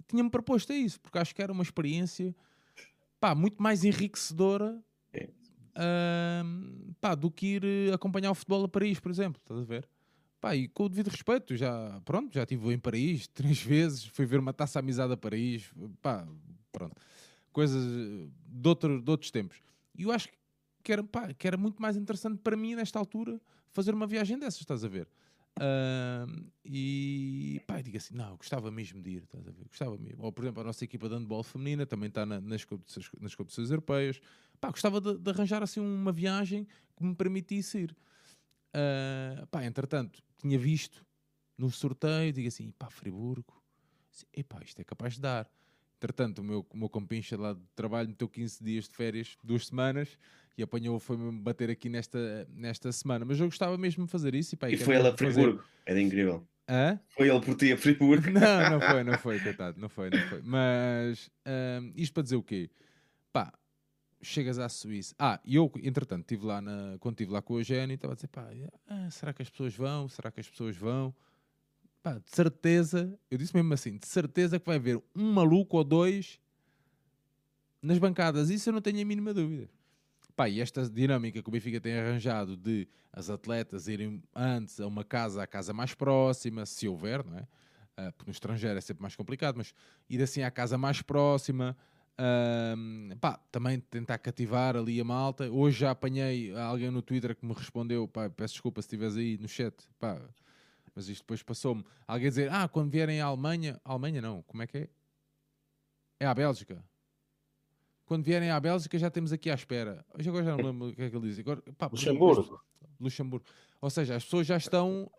[0.07, 2.35] Tinha-me proposto a isso, porque acho que era uma experiência
[3.19, 4.83] pá, muito mais enriquecedora
[5.13, 5.29] É.
[5.75, 9.87] ahm, pá, do que ir acompanhar o futebol a Paris, por exemplo, estás a ver?
[10.39, 14.25] Pá, e com o devido respeito, já, pronto, já estive em Paris três vezes, fui
[14.25, 15.69] ver uma taça amizade a Paris,
[16.01, 16.25] pá,
[16.71, 16.95] pronto,
[17.51, 17.83] coisas
[18.45, 19.61] de, outro, de outros tempos.
[19.95, 20.29] E eu acho
[20.81, 23.39] que era, pá, que era muito mais interessante para mim, nesta altura,
[23.71, 25.09] fazer uma viagem dessas, estás a ver?
[25.59, 29.67] Ahm, e pá, eu digo assim: não, gostava mesmo de ir, estás a ver?
[29.67, 30.23] Gostava mesmo.
[30.23, 33.35] Ou, por exemplo, a nossa equipa de handball feminina também está na- nas, competições, nas
[33.35, 34.21] competições europeias.
[34.61, 36.65] Pá, gostava de, de arranjar assim uma viagem
[36.95, 37.97] que me permitisse ir.
[38.73, 41.05] Ah, pá, entretanto, tinha visto
[41.57, 43.61] no sorteio, digo assim: pá, Friburgo,
[44.35, 45.49] epá, isto é capaz de dar.
[45.97, 49.67] Entretanto, o meu, o meu compincha lá de trabalho meteu 15 dias de férias, duas
[49.67, 50.17] semanas,
[50.57, 53.25] e apanhou, foi-me bater aqui nesta, nesta semana.
[53.25, 54.55] Mas eu gostava mesmo de fazer isso.
[54.55, 55.63] E, pá, E foi ele a mesmo fazer- Friburgo.
[55.85, 56.47] Era incrível.
[56.69, 56.99] Hã?
[57.09, 58.29] Foi ele por ti a Friburgo.
[58.31, 60.41] Não, não foi, não foi, coitado, não foi, não foi.
[60.41, 62.69] Mas ahm, isto para dizer o quê?
[64.21, 65.15] Chegas à Suíça.
[65.17, 68.15] Ah, e eu, entretanto, estive lá na, quando estive lá com o Eugénio, estava a
[68.15, 68.49] dizer, pá,
[68.87, 70.09] ah, será que as pessoas vão?
[70.09, 71.15] Será que as pessoas vão?
[72.03, 75.83] Pá, de certeza, eu disse mesmo assim, de certeza que vai haver um maluco ou
[75.83, 76.39] dois
[77.81, 78.49] nas bancadas.
[78.49, 79.69] Isso eu não tenho a mínima dúvida.
[80.35, 84.87] Pá, e esta dinâmica que o Benfica tem arranjado de as atletas irem antes a
[84.87, 87.47] uma casa, a casa mais próxima, se houver, não é?
[87.97, 89.73] Ah, porque no estrangeiro é sempre mais complicado, mas
[90.09, 91.75] ir assim à casa mais próxima,
[92.19, 95.49] ahm, pá, também tentar cativar ali a malta.
[95.49, 99.37] Hoje já apanhei alguém no Twitter que me respondeu, pá, peço desculpa se estiveres aí
[99.37, 100.19] no chat, pá,
[100.93, 101.83] mas isto depois passou-me.
[102.05, 104.89] Alguém dizer, ah, quando vierem à Alemanha, Alemanha não, como é que é?
[106.19, 106.83] É à Bélgica.
[108.05, 110.03] Quando vierem à Bélgica já temos aqui à espera.
[110.17, 111.39] Hoje agora já não lembro o que é que ele diz.
[111.39, 112.59] Agora, pá, Luxemburgo.
[112.99, 113.45] Luxemburgo.
[113.79, 115.09] Ou seja, as pessoas já estão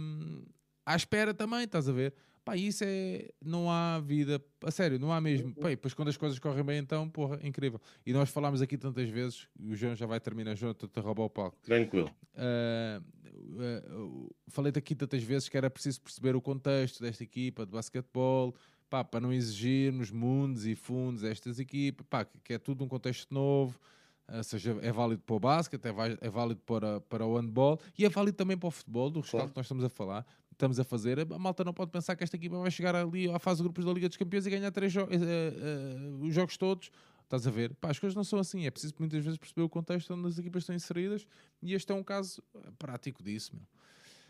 [0.00, 0.44] hum,
[0.84, 2.14] à espera também, estás a ver?
[2.48, 3.28] Pá, isso é.
[3.44, 4.42] Não há vida.
[4.64, 5.54] A sério, não há mesmo.
[5.54, 7.78] Pá, depois quando as coisas correm bem, então, porra, incrível.
[8.06, 11.24] E nós falámos aqui tantas vezes, o João já vai terminar, João, estou-te a roubar
[11.24, 11.58] o palco.
[11.62, 12.10] Tranquilo.
[12.34, 13.04] Uh,
[13.52, 18.54] uh, falei-te aqui tantas vezes que era preciso perceber o contexto desta equipa de basquetebol,
[18.88, 22.88] pá, para não exigir nos mundos e fundos estas equipas, pá, que, é tudo um
[22.88, 23.78] contexto novo,
[24.26, 25.92] uh, seja, é válido para o basquete, é,
[26.22, 29.50] é válido para, para o handball e é válido também para o futebol, do Claro.
[29.50, 30.24] que nós estamos a falar,
[30.58, 31.20] estamos a fazer.
[31.20, 33.84] A malta não pode pensar que esta equipa vai chegar ali à fase de grupos
[33.84, 36.90] da Liga dos Campeões e ganhar três jo- eh, eh, os jogos todos.
[37.22, 37.74] Estás a ver?
[37.74, 38.66] Pá, as coisas não são assim.
[38.66, 41.26] É preciso muitas vezes perceber o contexto onde as equipas estão inseridas
[41.62, 42.42] e este é um caso
[42.78, 43.54] prático disso.
[43.54, 43.64] Meu.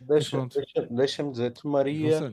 [0.01, 0.47] Deixa,
[0.91, 2.33] deixa-me dizer, tomaria,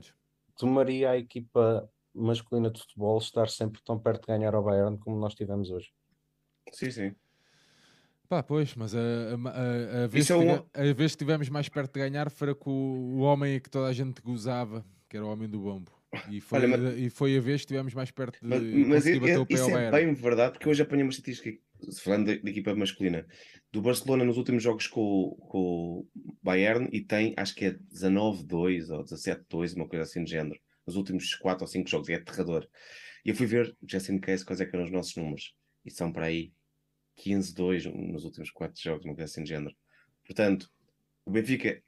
[0.57, 5.17] tomaria a equipa masculina de futebol estar sempre tão perto de ganhar ao Bayern como
[5.17, 5.91] nós tivemos hoje.
[6.71, 7.15] Sim, sim.
[8.27, 11.03] Pá, pois, mas a, a, a, a vez, Isso é que um- a vez que
[11.05, 14.83] estivemos mais perto de ganhar foi com o, o homem que toda a gente gozava,
[15.09, 15.91] que era o homem do bombo.
[16.29, 19.05] E foi, Olha, mas- e foi a vez que estivemos mais perto de Mas, mas
[19.05, 19.91] o pé isso é Bayern.
[20.05, 21.51] bem verdade, porque hoje apanhei uma estatística,
[22.01, 23.27] falando da, equipa masculina,
[23.71, 26.07] do Barcelona nos últimos jogos com, o- com o
[26.41, 30.95] Bayern e tem, acho que é 19-2 ou 17-2, uma coisa assim de género, nos
[30.95, 32.65] últimos 4 ou 5 jogos, e é aterrador.
[33.25, 35.53] E eu fui ver, já sei quais é que eram os nossos números,
[35.85, 36.53] e são para aí
[37.17, 39.75] 15-2 nos últimos 4 jogos, uma coisa assim de género.
[40.25, 40.69] Portanto,
[41.25, 41.81] o Benfica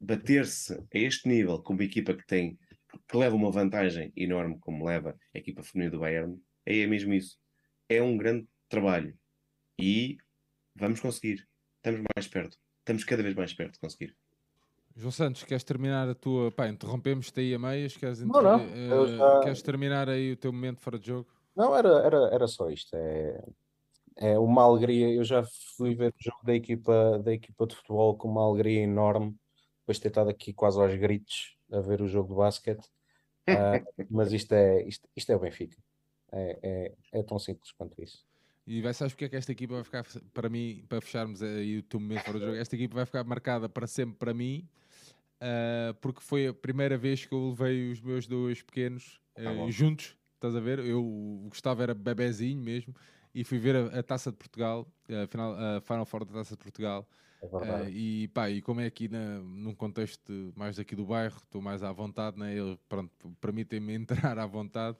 [0.00, 2.58] bater-se a este nível com uma equipa que tem
[3.08, 7.38] que leva uma vantagem enorme como leva a equipa feminina do Bayern, é mesmo isso.
[7.88, 9.18] É um grande trabalho.
[9.78, 10.16] E
[10.76, 11.46] vamos conseguir.
[11.76, 12.56] Estamos mais perto.
[12.80, 14.16] Estamos cada vez mais perto de conseguir.
[14.96, 16.52] João Santos, queres terminar a tua.
[16.52, 17.96] Pá, interrompemos-te aí a meias?
[17.96, 21.08] Queres, Não, não, inter- eu eh, já- queres terminar aí o teu momento fora de
[21.08, 21.28] jogo?
[21.56, 22.94] Não, era, era, era só isto.
[22.94, 23.42] É,
[24.16, 25.12] é uma alegria.
[25.12, 25.42] Eu já
[25.76, 29.36] fui ver o jogo da equipa, da equipa de futebol com uma alegria enorme,
[29.80, 32.88] depois de ter estado aqui quase aos gritos a ver o jogo de basquete.
[33.46, 35.76] Ah, mas isto é, isto, isto é o Benfica.
[36.32, 38.24] É, é, é tão simples quanto isso.
[38.66, 41.78] E vai, sabes porque é que esta equipa vai ficar, para mim, para fecharmos aí
[41.78, 44.66] o teu momento fora de jogo, esta equipa vai ficar marcada para sempre para mim,
[45.40, 49.54] ah, porque foi a primeira vez que eu levei os meus dois pequenos Tá ah,
[49.54, 49.70] bom.
[49.70, 50.78] juntos, estás a ver?
[50.78, 52.94] Eu, o Gustavo era bebezinho mesmo,
[53.34, 56.56] e fui ver a, a Taça de Portugal, a, final, a Final Four da Taça
[56.56, 57.08] de Portugal,
[57.42, 57.90] É verdade.
[57.90, 61.82] e pá, e como é aqui na, num contexto mais aqui do bairro, estou mais
[61.82, 62.54] à vontade, né?
[62.88, 63.10] Pronto,
[63.40, 64.96] permitem-me entrar à vontade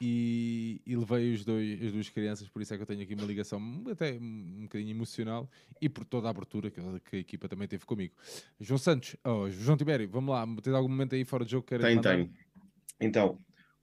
[0.00, 3.14] e, e levei os dois, as duas crianças, por isso é que eu tenho aqui
[3.14, 5.48] uma ligação até um bocadinho emocional
[5.80, 8.14] e por toda a abertura que, a- que a equipa também teve comigo.
[8.60, 11.68] João Santos, oh, João Tibério, vamos lá, tens algum momento aí fora de jogo que
[11.70, 12.16] queiras Tenho, mandar?
[12.16, 12.30] tenho.
[13.00, 13.38] Então,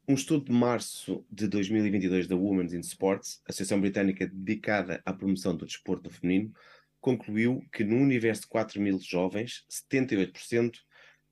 [0.07, 5.55] um estudo de março de 2022 da Women's in Sports, associação britânica dedicada à promoção
[5.55, 6.53] do desporto feminino,
[6.99, 10.79] concluiu que no universo de 4 mil jovens, 78%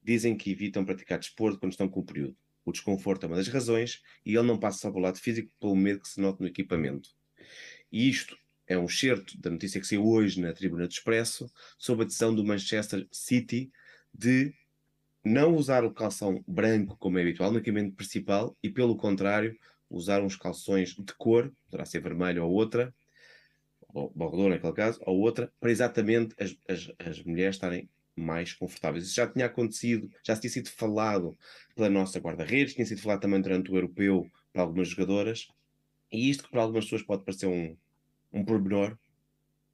[0.02, 2.36] dizem que evitam praticar desporto quando estão com o período.
[2.64, 5.76] O desconforto é uma das razões e ele não passa só pelo lado físico pelo
[5.76, 7.10] medo que se nota no equipamento.
[7.92, 12.04] E isto é um excerto da notícia que saiu hoje na Tribuna do Expresso sobre
[12.04, 13.70] a decisão do Manchester City
[14.14, 14.54] de
[15.24, 19.58] não usar o calção branco como é habitual no equipamento principal e, pelo contrário,
[19.90, 22.94] usar uns calções de cor, poderá ser vermelho ou outra,
[23.94, 29.06] ou bordeaux naquele caso, ou outra, para exatamente as, as, as mulheres estarem mais confortáveis.
[29.06, 31.38] Isso já tinha acontecido, já tinha sido falado
[31.76, 35.48] pela nossa guarda-redes, tinha sido falado também durante o europeu para algumas jogadoras,
[36.12, 37.76] e isto que para algumas pessoas pode parecer um,
[38.34, 38.98] um pormenor,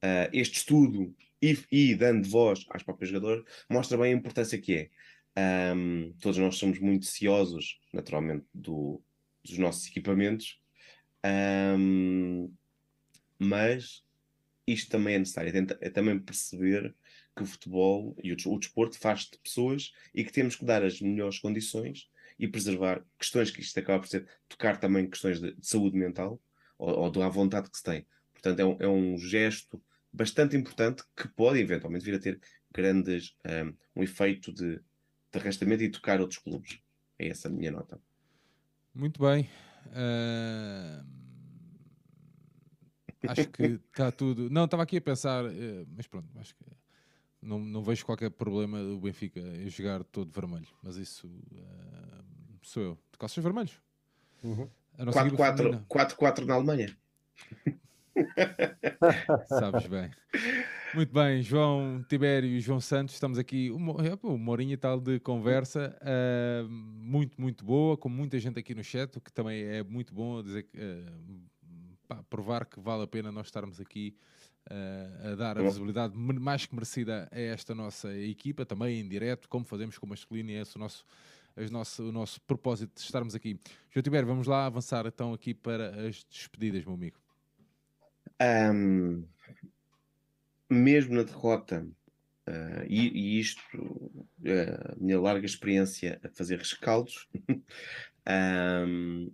[0.02, 4.74] ah, este estudo e, e dando voz às próprias jogadoras, mostra bem a importância que
[4.74, 4.90] é.
[5.38, 9.00] Um, todos nós somos muito ciosos, naturalmente, do-
[9.44, 10.60] dos nossos equipamentos,
[11.78, 12.52] um,
[13.38, 14.02] mas
[14.66, 15.52] isto também é necessário.
[15.80, 16.94] É, é também perceber
[17.36, 20.64] que o futebol e o, des- o desporto faz de pessoas e que temos que
[20.64, 25.40] dar as melhores condições e preservar questões que isto acaba por ser, tocar também questões
[25.40, 26.40] de, de saúde mental
[26.76, 28.06] ou, ou da vontade que se tem.
[28.32, 29.82] Portanto, é um, é um gesto
[30.12, 32.40] bastante importante que pode eventualmente vir a ter
[32.72, 34.80] grandes um, um efeito de
[35.38, 36.80] arrastamento e tocar outros clubes.
[37.18, 38.00] É essa a minha nota.
[38.94, 39.48] Muito bem.
[39.92, 41.04] Ah,
[43.28, 44.50] acho que está tudo.
[44.50, 46.64] Não, estava aqui a pensar, eh, mas pronto, acho que
[47.40, 50.68] não, não vejo qualquer problema do Benfica em jogar todo vermelho.
[50.82, 52.22] Mas isso ah,
[52.62, 52.98] sou eu.
[53.12, 53.80] De calções vermelhos.
[54.42, 54.68] Uhum.
[54.98, 56.96] A nossa equipa 4-4 feminina, 4-4 na Alemanha.
[59.48, 60.10] Sabes bem.
[60.94, 63.92] Muito bem, João Tibério e João Santos, estamos aqui, uma,
[64.22, 68.82] uma horinha e tal de conversa, ah, muito, muito boa, com muita gente aqui no
[68.82, 71.12] chat, o que também é muito bom dizer que, ah,
[72.08, 74.16] pá, provar que vale a pena nós estarmos aqui
[74.70, 75.68] ah, a dar a Bom.
[75.68, 80.08] visibilidade mais que merecida a esta nossa equipa, também em direto, como fazemos com o
[80.08, 81.04] masculino, e esse é o nosso,
[81.70, 83.60] nosso, o nosso propósito de estarmos aqui.
[83.90, 87.18] João Tibério, vamos lá avançar então aqui para as despedidas, meu amigo.
[88.40, 89.24] Ahm,
[90.70, 91.86] mesmo na derrota,
[92.46, 93.62] ah, e, e isto,
[94.46, 97.28] a minha larga experiência a fazer rescaldos,
[98.26, 99.28] ahm,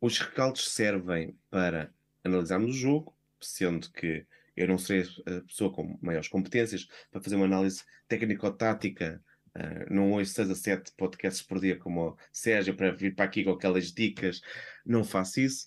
[0.00, 1.92] os rescaldos servem para
[2.24, 4.26] analisarmos o jogo, sendo que
[4.56, 9.22] eu não serei a pessoa com maiores competências para fazer uma análise técnico-tática.
[9.54, 13.24] ah, não ouço 6 a 7 podcasts por dia como o Sérgio para vir para
[13.24, 14.40] aqui com aquelas dicas,
[14.84, 15.66] não faço isso.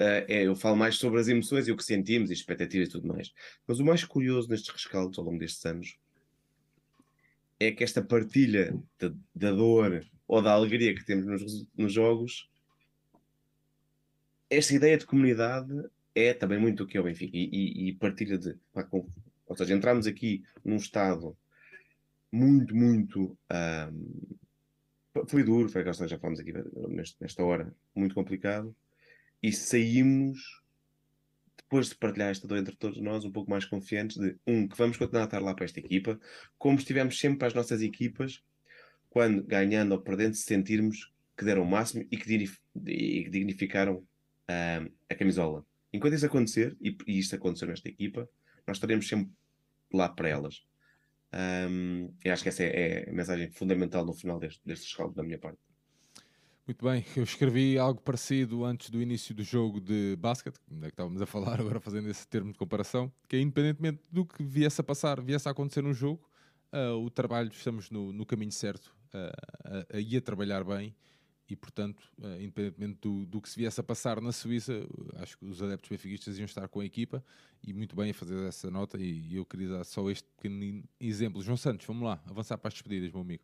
[0.00, 2.90] Uh, é, eu falo mais sobre as emoções e o que sentimos e expectativas e
[2.90, 3.32] tudo mais.
[3.66, 5.96] Mas o mais curioso nestes rescaldos ao longo destes anos
[7.60, 8.76] é que esta partilha
[9.34, 12.50] da, dor ou da alegria que temos nos, nos jogos,
[14.50, 15.72] esta ideia de comunidade
[16.14, 18.56] é também muito o que é o Benfica e, e, e partilha de.
[19.46, 21.36] Ou seja, entramos aqui num estado
[22.30, 23.36] muito, muito.
[23.52, 26.52] Um, foi duro, foi aquela já falamos aqui
[27.20, 28.74] nesta hora, muito complicado,
[29.44, 30.62] e saímos
[31.58, 34.74] depois de partilhar esta dor entre todos nós, um pouco mais confiantes de, um, que
[34.74, 36.18] vamos continuar a estar lá para esta equipa,
[36.56, 38.42] como estivemos sempre para as nossas equipas,
[39.10, 45.66] quando, ganhando ou perdendo, sentirmos que deram o máximo e que, dignificaram uh, a camisola.
[45.92, 48.26] Enquanto isso acontecer, e, e isto aconteceu nesta equipa,
[48.66, 49.30] nós estaremos sempre
[49.92, 50.64] lá para elas.
[51.68, 55.22] Um, e acho que essa é, é, a mensagem fundamental no final deste, deste da
[55.22, 55.58] minha parte.
[56.66, 60.86] Muito bem, eu escrevi algo parecido antes do início do jogo de basquete, é que
[60.86, 64.80] estávamos a falar agora fazendo esse termo de comparação, que é independentemente do que viesse
[64.80, 66.26] a passar, viesse a acontecer no jogo,
[66.72, 70.96] uh, o trabalho, estamos no, no caminho certo, uh, ir a trabalhar bem
[71.50, 74.72] e, portanto, uh, independentemente do, do, que se viesse a passar na Suíça,
[75.16, 77.22] acho que os adeptos benfiquistas iam estar com a equipa
[77.62, 80.82] e muito bem a fazer essa nota e, e eu queria dar só este pequeno
[80.98, 81.42] exemplo.
[81.42, 83.42] João Santos, vamos lá, avançar para as despedidas, meu amigo.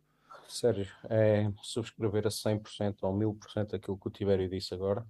[0.51, 5.05] Sérgio, é subscrever a 100% ou 1000% aquilo que o Tibério disse agora.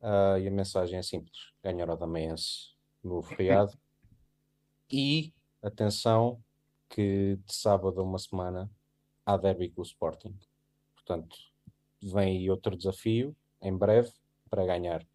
[0.00, 3.76] Uh, e a mensagem é simples: ganhar o Damaense no feriado.
[4.90, 5.32] e
[5.62, 6.42] atenção,
[6.88, 8.70] que de sábado a uma semana
[9.26, 10.34] há derby com o Sporting.
[10.94, 11.36] Portanto,
[12.02, 14.10] vem aí outro desafio em breve
[14.48, 15.06] para ganhar.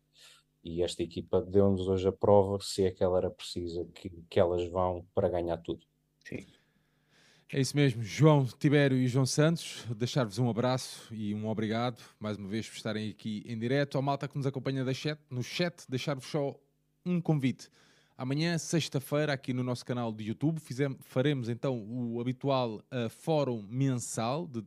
[0.64, 4.40] E esta equipa deu-nos hoje a prova, se é que ela era precisa, que, que
[4.40, 5.86] elas vão para ganhar tudo.
[6.20, 6.46] Sim.
[7.50, 12.36] É isso mesmo, João Tibério e João Santos, deixar-vos um abraço e um obrigado mais
[12.38, 13.98] uma vez por estarem aqui em direto.
[13.98, 16.60] A malta que nos acompanha chat, no chat, deixar-vos só
[17.06, 17.70] um convite.
[18.18, 23.62] Amanhã, sexta-feira, aqui no nosso canal de YouTube, fizemos, faremos então o habitual uh, fórum
[23.70, 24.66] mensal, de, uh,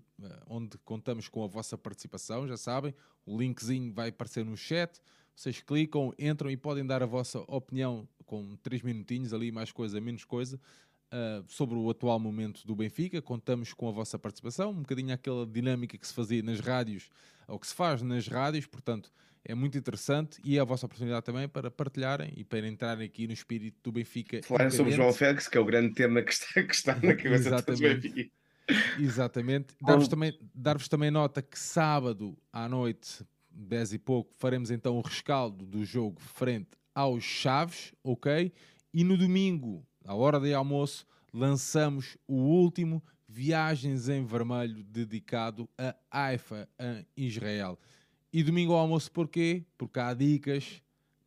[0.49, 2.95] onde contamos com a vossa participação, já sabem.
[3.25, 5.01] O linkzinho vai aparecer no chat.
[5.35, 10.01] Vocês clicam, entram e podem dar a vossa opinião com 3 minutinhos ali, mais coisa,
[10.01, 10.61] menos coisa
[11.13, 13.21] uh, sobre o atual momento do Benfica.
[13.21, 17.09] Contamos com a vossa participação, um bocadinho aquela dinâmica que se fazia nas rádios,
[17.47, 19.11] ou que se faz nas rádios, portanto
[19.49, 23.29] é muito interessante e é a vossa oportunidade também para partilharem e para entrarem aqui
[23.29, 24.41] no espírito do Benfica.
[24.43, 27.15] Falarem sobre o João Félix, que é o grande tema que está, que está na
[27.15, 28.31] cabeça do Benfica.
[28.99, 29.77] Exatamente.
[29.81, 35.01] Dar-vos também, dar também nota que sábado à noite, 10 e pouco, faremos então o
[35.01, 38.53] rescaldo do jogo frente aos Chaves, ok?
[38.93, 45.95] E no domingo, à hora de almoço, lançamos o último Viagens em Vermelho dedicado a
[46.11, 47.79] Haifa, em Israel.
[48.33, 49.65] E domingo ao almoço porquê?
[49.77, 50.81] Porque há dicas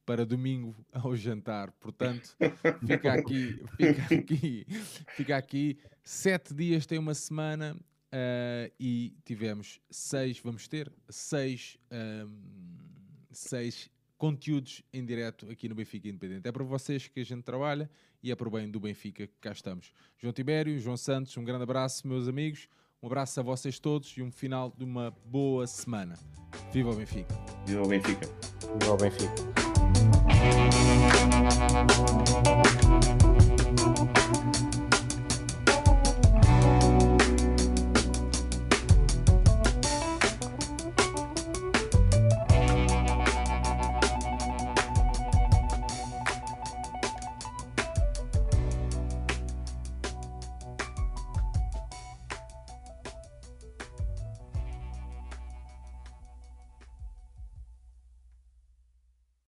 [0.06, 1.72] para domingo ao jantar.
[1.74, 2.36] Portanto,
[2.88, 4.66] fica aqui, fica aqui,
[5.16, 5.78] fica aqui.
[6.04, 12.42] Sete dias tem uma semana uh, e tivemos seis, vamos ter seis, um,
[13.32, 16.48] seis conteúdos em direto aqui no Benfica Independente.
[16.48, 17.90] É para vocês que a gente trabalha
[18.22, 19.92] e é para o bem do Benfica que cá estamos.
[20.18, 22.68] João Tibério, João Santos, um grande abraço, meus amigos.
[23.02, 26.18] Um abraço a vocês todos e um final de uma boa semana.
[26.72, 27.34] Viva o Benfica!
[27.66, 28.28] Viva o Benfica!
[28.80, 29.60] Viva o Benfica!